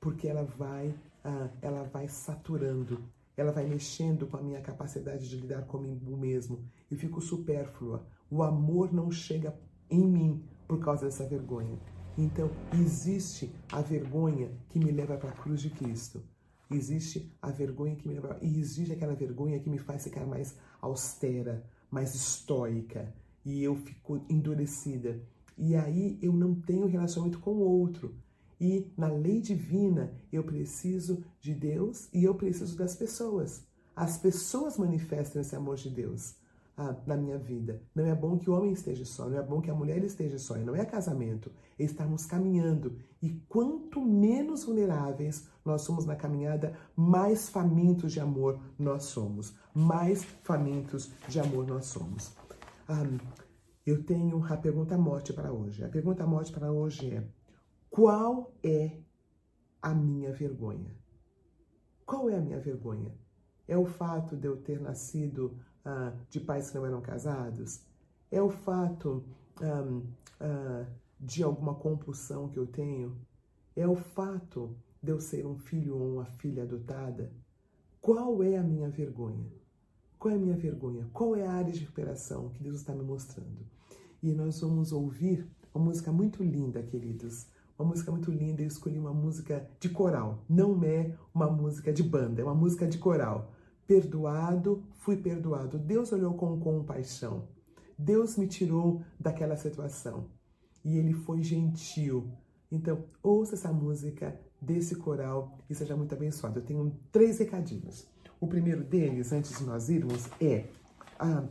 porque 0.00 0.26
ela 0.26 0.44
vai 0.44 0.94
ah, 1.24 1.48
ela 1.60 1.84
vai 1.84 2.08
saturando, 2.08 3.04
ela 3.36 3.52
vai 3.52 3.66
mexendo 3.66 4.26
com 4.26 4.36
a 4.36 4.42
minha 4.42 4.60
capacidade 4.60 5.28
de 5.28 5.36
lidar 5.36 5.66
comigo 5.66 6.16
mesmo. 6.16 6.64
Eu 6.90 6.96
fico 6.96 7.20
supérflua. 7.20 8.04
O 8.30 8.42
amor 8.42 8.92
não 8.92 9.10
chega 9.10 9.54
em 9.90 10.04
mim 10.04 10.42
por 10.66 10.80
causa 10.80 11.04
dessa 11.04 11.26
vergonha. 11.26 11.78
Então, 12.16 12.50
existe 12.74 13.54
a 13.70 13.80
vergonha 13.80 14.50
que 14.68 14.78
me 14.78 14.90
leva 14.90 15.16
para 15.16 15.30
a 15.30 15.36
cruz 15.36 15.60
de 15.60 15.70
Cristo. 15.70 16.22
Existe 16.70 17.32
a 17.40 17.50
vergonha 17.50 17.96
que 17.96 18.08
me 18.08 18.14
leva. 18.14 18.38
E 18.42 18.58
existe 18.58 18.92
aquela 18.92 19.14
vergonha 19.14 19.60
que 19.60 19.70
me 19.70 19.78
faz 19.78 20.04
ficar 20.04 20.26
mais 20.26 20.56
austera, 20.80 21.64
mais 21.90 22.14
estoica. 22.14 23.14
E 23.44 23.62
eu 23.62 23.76
fico 23.76 24.24
endurecida. 24.28 25.20
E 25.56 25.74
aí 25.74 26.18
eu 26.22 26.32
não 26.32 26.54
tenho 26.54 26.86
relacionamento 26.86 27.38
com 27.38 27.52
o 27.52 27.60
outro. 27.60 28.14
E 28.60 28.86
na 28.96 29.08
lei 29.08 29.40
divina, 29.40 30.12
eu 30.32 30.44
preciso 30.44 31.24
de 31.40 31.52
Deus 31.52 32.08
e 32.12 32.22
eu 32.22 32.34
preciso 32.34 32.76
das 32.76 32.94
pessoas. 32.94 33.64
As 33.94 34.16
pessoas 34.16 34.78
manifestam 34.78 35.42
esse 35.42 35.54
amor 35.56 35.76
de 35.76 35.90
Deus 35.90 36.36
ah, 36.76 36.94
na 37.06 37.16
minha 37.16 37.38
vida. 37.38 37.82
Não 37.94 38.06
é 38.06 38.14
bom 38.14 38.38
que 38.38 38.48
o 38.48 38.54
homem 38.54 38.72
esteja 38.72 39.04
só, 39.04 39.28
não 39.28 39.38
é 39.38 39.42
bom 39.42 39.60
que 39.60 39.70
a 39.70 39.74
mulher 39.74 40.02
esteja 40.04 40.38
só. 40.38 40.56
E 40.56 40.64
não 40.64 40.74
é 40.74 40.84
casamento, 40.84 41.50
é 41.78 41.84
estarmos 41.84 42.24
caminhando. 42.24 42.96
E 43.20 43.30
quanto 43.48 44.00
menos 44.00 44.64
vulneráveis 44.64 45.48
nós 45.64 45.82
somos 45.82 46.04
na 46.04 46.16
caminhada, 46.16 46.76
mais 46.96 47.48
famintos 47.48 48.12
de 48.12 48.20
amor 48.20 48.58
nós 48.78 49.04
somos. 49.04 49.54
Mais 49.74 50.24
famintos 50.42 51.10
de 51.28 51.38
amor 51.38 51.66
nós 51.66 51.86
somos. 51.86 52.32
Ah, 52.88 53.04
eu 53.86 54.02
tenho 54.02 54.44
a 54.44 54.56
pergunta 54.56 54.98
morte 54.98 55.32
para 55.32 55.52
hoje. 55.52 55.84
A 55.84 55.88
pergunta 55.88 56.26
morte 56.26 56.52
para 56.52 56.72
hoje 56.72 57.14
é: 57.14 57.24
qual 57.88 58.52
é 58.62 58.98
a 59.80 59.94
minha 59.94 60.32
vergonha? 60.32 60.96
Qual 62.04 62.28
é 62.28 62.36
a 62.36 62.40
minha 62.40 62.58
vergonha? 62.58 63.14
É 63.68 63.76
o 63.78 63.86
fato 63.86 64.36
de 64.36 64.46
eu 64.48 64.56
ter 64.56 64.80
nascido 64.80 65.56
ah, 65.84 66.12
de 66.28 66.40
pais 66.40 66.70
que 66.70 66.76
não 66.76 66.84
eram 66.84 67.00
casados? 67.00 67.86
É 68.30 68.42
o 68.42 68.50
fato 68.50 69.24
ah, 69.60 70.02
ah, 70.40 70.86
de 71.20 71.42
alguma 71.44 71.74
compulsão 71.74 72.48
que 72.48 72.58
eu 72.58 72.66
tenho? 72.66 73.16
É 73.76 73.86
o 73.86 73.94
fato 73.94 74.76
de 75.00 75.12
eu 75.12 75.20
ser 75.20 75.46
um 75.46 75.56
filho 75.56 75.96
ou 75.96 76.14
uma 76.14 76.26
filha 76.26 76.64
adotada? 76.64 77.32
Qual 78.00 78.42
é 78.42 78.56
a 78.56 78.62
minha 78.62 78.88
vergonha? 78.90 79.61
Qual 80.22 80.32
é 80.32 80.36
a 80.36 80.40
minha 80.40 80.56
vergonha? 80.56 81.04
Qual 81.12 81.34
é 81.34 81.44
a 81.44 81.50
área 81.50 81.72
de 81.72 81.80
recuperação 81.80 82.50
que 82.50 82.62
Deus 82.62 82.76
está 82.76 82.94
me 82.94 83.02
mostrando? 83.02 83.66
E 84.22 84.30
nós 84.30 84.60
vamos 84.60 84.92
ouvir 84.92 85.50
uma 85.74 85.86
música 85.86 86.12
muito 86.12 86.44
linda, 86.44 86.80
queridos, 86.80 87.48
uma 87.76 87.88
música 87.88 88.08
muito 88.12 88.30
linda. 88.30 88.62
Eu 88.62 88.68
escolhi 88.68 89.00
uma 89.00 89.12
música 89.12 89.68
de 89.80 89.88
coral. 89.88 90.44
Não 90.48 90.80
é 90.84 91.12
uma 91.34 91.50
música 91.50 91.92
de 91.92 92.04
banda, 92.04 92.40
é 92.40 92.44
uma 92.44 92.54
música 92.54 92.86
de 92.86 92.98
coral. 92.98 93.50
Perdoado, 93.84 94.84
fui 94.98 95.16
perdoado. 95.16 95.76
Deus 95.76 96.12
olhou 96.12 96.34
com 96.34 96.56
compaixão. 96.60 97.48
Deus 97.98 98.36
me 98.36 98.46
tirou 98.46 99.02
daquela 99.18 99.56
situação. 99.56 100.28
E 100.84 100.98
ele 100.98 101.14
foi 101.14 101.42
gentil. 101.42 102.30
Então, 102.70 103.06
ouça 103.24 103.56
essa 103.56 103.72
música 103.72 104.40
desse 104.60 104.94
coral 104.94 105.58
e 105.68 105.74
seja 105.74 105.96
muito 105.96 106.14
abençoado. 106.14 106.60
Eu 106.60 106.64
tenho 106.64 106.96
três 107.10 107.40
recadinhos. 107.40 108.06
O 108.42 108.46
primeiro 108.48 108.82
deles, 108.82 109.32
antes 109.32 109.56
de 109.56 109.64
nós 109.64 109.88
irmos, 109.88 110.28
é 110.40 110.64
ah, 111.16 111.44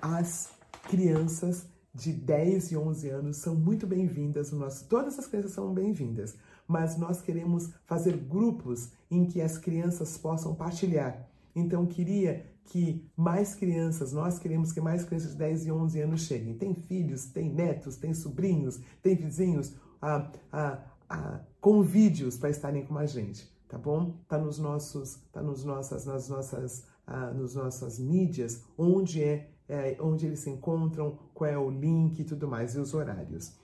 as 0.00 0.52
crianças 0.84 1.66
de 1.92 2.12
10 2.12 2.70
e 2.70 2.76
11 2.76 3.08
anos 3.08 3.36
são 3.38 3.56
muito 3.56 3.84
bem-vindas 3.84 4.52
no 4.52 4.60
nosso. 4.60 4.86
Todas 4.86 5.18
as 5.18 5.26
crianças 5.26 5.50
são 5.50 5.74
bem-vindas, 5.74 6.36
mas 6.68 6.96
nós 6.96 7.20
queremos 7.20 7.68
fazer 7.84 8.16
grupos 8.16 8.92
em 9.10 9.26
que 9.26 9.42
as 9.42 9.58
crianças 9.58 10.16
possam 10.16 10.54
partilhar. 10.54 11.28
Então, 11.52 11.84
queria 11.84 12.46
que 12.66 13.04
mais 13.16 13.56
crianças, 13.56 14.12
nós 14.12 14.38
queremos 14.38 14.70
que 14.70 14.80
mais 14.80 15.02
crianças 15.02 15.32
de 15.32 15.38
10 15.38 15.66
e 15.66 15.72
11 15.72 16.00
anos 16.00 16.20
cheguem. 16.20 16.54
Tem 16.54 16.76
filhos, 16.76 17.26
tem 17.26 17.52
netos, 17.52 17.96
tem 17.96 18.14
sobrinhos, 18.14 18.80
tem 19.02 19.16
vizinhos, 19.16 19.74
ah, 20.00 20.30
ah, 20.52 20.78
ah, 21.10 21.40
com 21.60 21.82
vídeos 21.82 22.38
para 22.38 22.50
estarem 22.50 22.86
com 22.86 22.96
a 22.96 23.04
gente, 23.04 23.52
tá 23.68 23.78
bom? 23.78 24.18
Tá 24.28 24.38
nos 24.38 24.58
nossos, 24.58 25.16
tá 25.32 25.42
nos 25.42 25.64
nossas, 25.64 26.06
nas 26.06 26.28
nossas, 26.28 26.86
ah, 27.06 27.32
nos 27.32 27.54
nossas 27.54 27.98
mídias, 27.98 28.64
onde 28.76 29.22
é, 29.22 29.50
é, 29.68 29.96
onde 30.00 30.26
eles 30.26 30.40
se 30.40 30.50
encontram, 30.50 31.18
qual 31.32 31.50
é 31.50 31.58
o 31.58 31.70
link 31.70 32.20
e 32.20 32.24
tudo 32.24 32.48
mais 32.48 32.74
e 32.74 32.78
os 32.78 32.94
horários. 32.94 33.56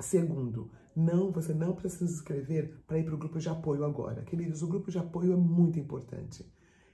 Segundo, 0.00 0.70
não, 0.94 1.30
você 1.30 1.54
não 1.54 1.74
precisa 1.74 2.06
se 2.06 2.14
inscrever 2.14 2.82
para 2.86 2.98
ir 2.98 3.04
para 3.04 3.14
o 3.14 3.18
grupo 3.18 3.38
de 3.38 3.48
apoio 3.48 3.84
agora. 3.84 4.22
Queridos, 4.22 4.62
o 4.62 4.68
grupo 4.68 4.90
de 4.90 4.98
apoio 4.98 5.32
é 5.32 5.36
muito 5.36 5.78
importante. 5.78 6.44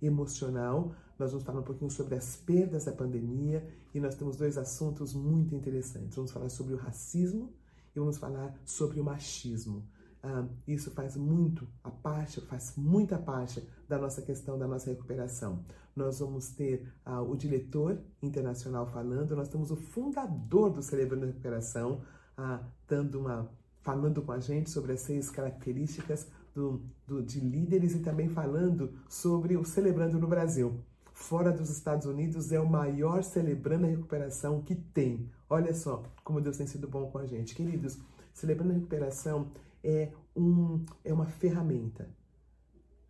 emocional. 0.00 0.94
Nós 1.18 1.32
vamos 1.32 1.44
falar 1.44 1.60
um 1.60 1.64
pouquinho 1.64 1.90
sobre 1.90 2.14
as 2.14 2.36
perdas 2.36 2.84
da 2.84 2.92
pandemia 2.92 3.66
e 3.92 4.00
nós 4.00 4.14
temos 4.14 4.36
dois 4.36 4.56
assuntos 4.56 5.12
muito 5.14 5.54
interessantes. 5.54 6.14
Vamos 6.14 6.30
falar 6.30 6.48
sobre 6.48 6.74
o 6.74 6.76
racismo 6.76 7.52
e 7.94 7.98
vamos 7.98 8.18
falar 8.18 8.54
sobre 8.64 9.00
o 9.00 9.04
machismo. 9.04 9.86
Ah, 10.22 10.44
isso 10.66 10.90
faz 10.90 11.16
muito 11.16 11.68
a 11.84 11.90
parte, 11.90 12.40
faz 12.40 12.74
muita 12.76 13.16
parte 13.16 13.62
da 13.88 13.96
nossa 13.96 14.20
questão 14.20 14.58
da 14.58 14.66
nossa 14.66 14.90
recuperação. 14.90 15.64
Nós 15.94 16.18
vamos 16.18 16.50
ter 16.50 16.92
ah, 17.04 17.22
o 17.22 17.36
diretor 17.36 18.02
internacional 18.20 18.86
falando, 18.86 19.36
nós 19.36 19.48
temos 19.48 19.70
o 19.70 19.76
fundador 19.76 20.70
do 20.70 20.82
Celebrando 20.82 21.24
a 21.24 21.28
Recuperação 21.28 22.02
ah, 22.36 22.60
dando 22.88 23.20
uma, 23.20 23.48
falando 23.86 24.20
com 24.20 24.32
a 24.32 24.38
gente 24.38 24.68
sobre 24.68 24.92
as 24.92 25.00
seis 25.00 25.30
características 25.30 26.26
do, 26.54 26.82
do, 27.06 27.22
de 27.22 27.40
líderes 27.40 27.94
e 27.94 28.00
também 28.00 28.28
falando 28.28 28.92
sobre 29.08 29.56
o 29.56 29.64
Celebrando 29.64 30.18
no 30.18 30.26
Brasil 30.26 30.84
fora 31.16 31.50
dos 31.50 31.70
Estados 31.70 32.06
Unidos 32.06 32.52
é 32.52 32.60
o 32.60 32.68
maior 32.68 33.24
celebrando 33.24 33.86
a 33.86 33.88
recuperação 33.88 34.60
que 34.60 34.74
tem. 34.74 35.30
Olha 35.48 35.72
só 35.74 36.04
como 36.22 36.42
Deus 36.42 36.58
tem 36.58 36.66
sido 36.66 36.86
bom 36.86 37.10
com 37.10 37.18
a 37.18 37.26
gente. 37.26 37.54
Queridos, 37.54 37.98
celebrando 38.34 38.72
a 38.72 38.74
recuperação 38.74 39.50
é, 39.82 40.12
um, 40.36 40.84
é 41.02 41.12
uma 41.12 41.24
ferramenta. 41.24 42.06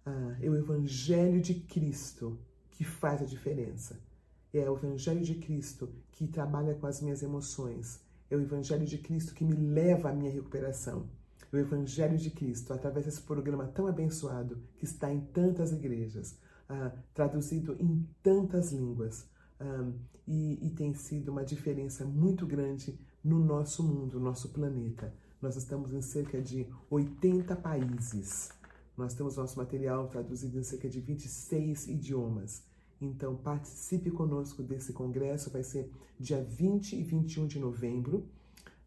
Ah, 0.04 0.36
é 0.40 0.48
o 0.48 0.56
Evangelho 0.56 1.40
de 1.42 1.54
Cristo 1.54 2.38
que 2.70 2.84
faz 2.84 3.20
a 3.22 3.26
diferença. 3.26 3.98
É 4.54 4.70
o 4.70 4.76
Evangelho 4.76 5.22
de 5.22 5.34
Cristo 5.34 5.92
que 6.12 6.28
trabalha 6.28 6.74
com 6.76 6.86
as 6.86 7.02
minhas 7.02 7.24
emoções. 7.24 8.00
É 8.30 8.36
o 8.36 8.40
Evangelho 8.40 8.84
de 8.84 8.98
Cristo 8.98 9.34
que 9.34 9.44
me 9.44 9.54
leva 9.54 10.10
à 10.10 10.12
minha 10.12 10.30
recuperação. 10.30 11.08
É 11.52 11.56
o 11.56 11.60
Evangelho 11.60 12.18
de 12.18 12.30
Cristo, 12.30 12.72
através 12.72 13.06
desse 13.06 13.22
programa 13.22 13.66
tão 13.66 13.86
abençoado 13.86 14.62
que 14.76 14.84
está 14.84 15.12
em 15.12 15.20
tantas 15.20 15.72
igrejas, 15.72 16.36
ah, 16.68 16.92
traduzido 17.14 17.76
em 17.78 18.06
tantas 18.22 18.72
línguas. 18.72 19.26
Ah, 19.60 19.90
e, 20.26 20.66
e 20.66 20.70
tem 20.70 20.92
sido 20.92 21.30
uma 21.30 21.44
diferença 21.44 22.04
muito 22.04 22.46
grande 22.46 22.98
no 23.22 23.38
nosso 23.38 23.82
mundo, 23.82 24.18
no 24.18 24.24
nosso 24.24 24.48
planeta. 24.48 25.14
Nós 25.40 25.56
estamos 25.56 25.92
em 25.92 26.00
cerca 26.00 26.40
de 26.40 26.66
80 26.90 27.54
países. 27.56 28.50
Nós 28.96 29.14
temos 29.14 29.36
nosso 29.36 29.58
material 29.58 30.08
traduzido 30.08 30.58
em 30.58 30.62
cerca 30.62 30.88
de 30.88 31.00
26 31.00 31.86
idiomas. 31.88 32.64
Então, 33.00 33.36
participe 33.36 34.10
conosco 34.10 34.62
desse 34.62 34.92
congresso, 34.92 35.50
vai 35.50 35.62
ser 35.62 35.90
dia 36.18 36.42
20 36.42 36.96
e 36.96 37.02
21 37.02 37.46
de 37.46 37.58
novembro. 37.58 38.26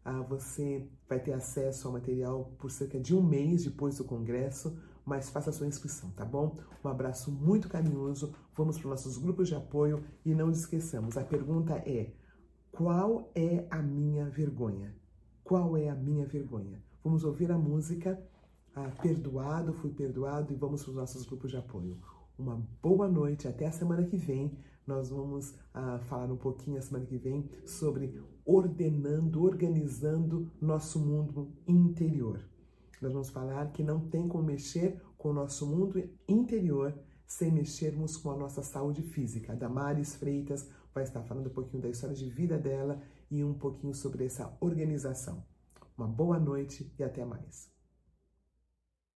Ah, 0.04 0.22
você 0.22 0.88
vai 1.08 1.20
ter 1.20 1.32
acesso 1.32 1.86
ao 1.86 1.92
material 1.92 2.52
por 2.58 2.70
cerca 2.70 2.98
de 2.98 3.14
um 3.14 3.22
mês 3.22 3.64
depois 3.64 3.98
do 3.98 4.04
congresso 4.04 4.76
mas 5.04 5.28
faça 5.30 5.50
sua 5.50 5.66
inscrição, 5.66 6.10
tá 6.10 6.24
bom? 6.24 6.56
Um 6.84 6.88
abraço 6.88 7.32
muito 7.32 7.68
carinhoso, 7.68 8.32
vamos 8.54 8.78
para 8.78 8.86
os 8.86 8.90
nossos 8.90 9.18
grupos 9.18 9.48
de 9.48 9.56
apoio 9.56 10.04
e 10.24 10.34
não 10.34 10.50
esqueçamos, 10.50 11.16
a 11.16 11.24
pergunta 11.24 11.74
é: 11.78 12.12
qual 12.70 13.30
é 13.34 13.66
a 13.70 13.82
minha 13.82 14.28
vergonha? 14.28 14.94
Qual 15.42 15.76
é 15.76 15.88
a 15.88 15.96
minha 15.96 16.24
vergonha? 16.26 16.80
Vamos 17.02 17.24
ouvir 17.24 17.50
a 17.50 17.58
música 17.58 18.22
ah, 18.74 18.88
Perdoado, 19.02 19.72
Fui 19.72 19.90
Perdoado 19.90 20.52
e 20.52 20.56
vamos 20.56 20.82
para 20.84 20.90
os 20.90 20.96
nossos 20.96 21.26
grupos 21.26 21.50
de 21.50 21.56
apoio. 21.56 21.98
Uma 22.40 22.66
boa 22.80 23.06
noite, 23.06 23.46
até 23.46 23.66
a 23.66 23.70
semana 23.70 24.02
que 24.02 24.16
vem. 24.16 24.56
Nós 24.86 25.10
vamos 25.10 25.54
ah, 25.74 25.98
falar 25.98 26.32
um 26.32 26.38
pouquinho 26.38 26.78
a 26.78 26.80
semana 26.80 27.04
que 27.04 27.18
vem 27.18 27.46
sobre 27.66 28.18
ordenando, 28.46 29.42
organizando 29.42 30.50
nosso 30.58 30.98
mundo 30.98 31.52
interior. 31.68 32.42
Nós 32.98 33.12
vamos 33.12 33.28
falar 33.28 33.70
que 33.72 33.82
não 33.82 34.08
tem 34.08 34.26
como 34.26 34.42
mexer 34.42 35.02
com 35.18 35.28
o 35.28 35.32
nosso 35.34 35.66
mundo 35.66 36.02
interior 36.26 36.98
sem 37.26 37.52
mexermos 37.52 38.16
com 38.16 38.30
a 38.30 38.36
nossa 38.36 38.62
saúde 38.62 39.02
física. 39.02 39.52
A 39.52 39.56
Damares 39.56 40.14
Freitas 40.14 40.66
vai 40.94 41.04
estar 41.04 41.22
falando 41.22 41.48
um 41.48 41.52
pouquinho 41.52 41.82
da 41.82 41.90
história 41.90 42.16
de 42.16 42.30
vida 42.30 42.56
dela 42.56 43.02
e 43.30 43.44
um 43.44 43.52
pouquinho 43.52 43.92
sobre 43.92 44.24
essa 44.24 44.56
organização. 44.62 45.44
Uma 45.94 46.08
boa 46.08 46.40
noite 46.40 46.90
e 46.98 47.04
até 47.04 47.22
mais. 47.22 47.79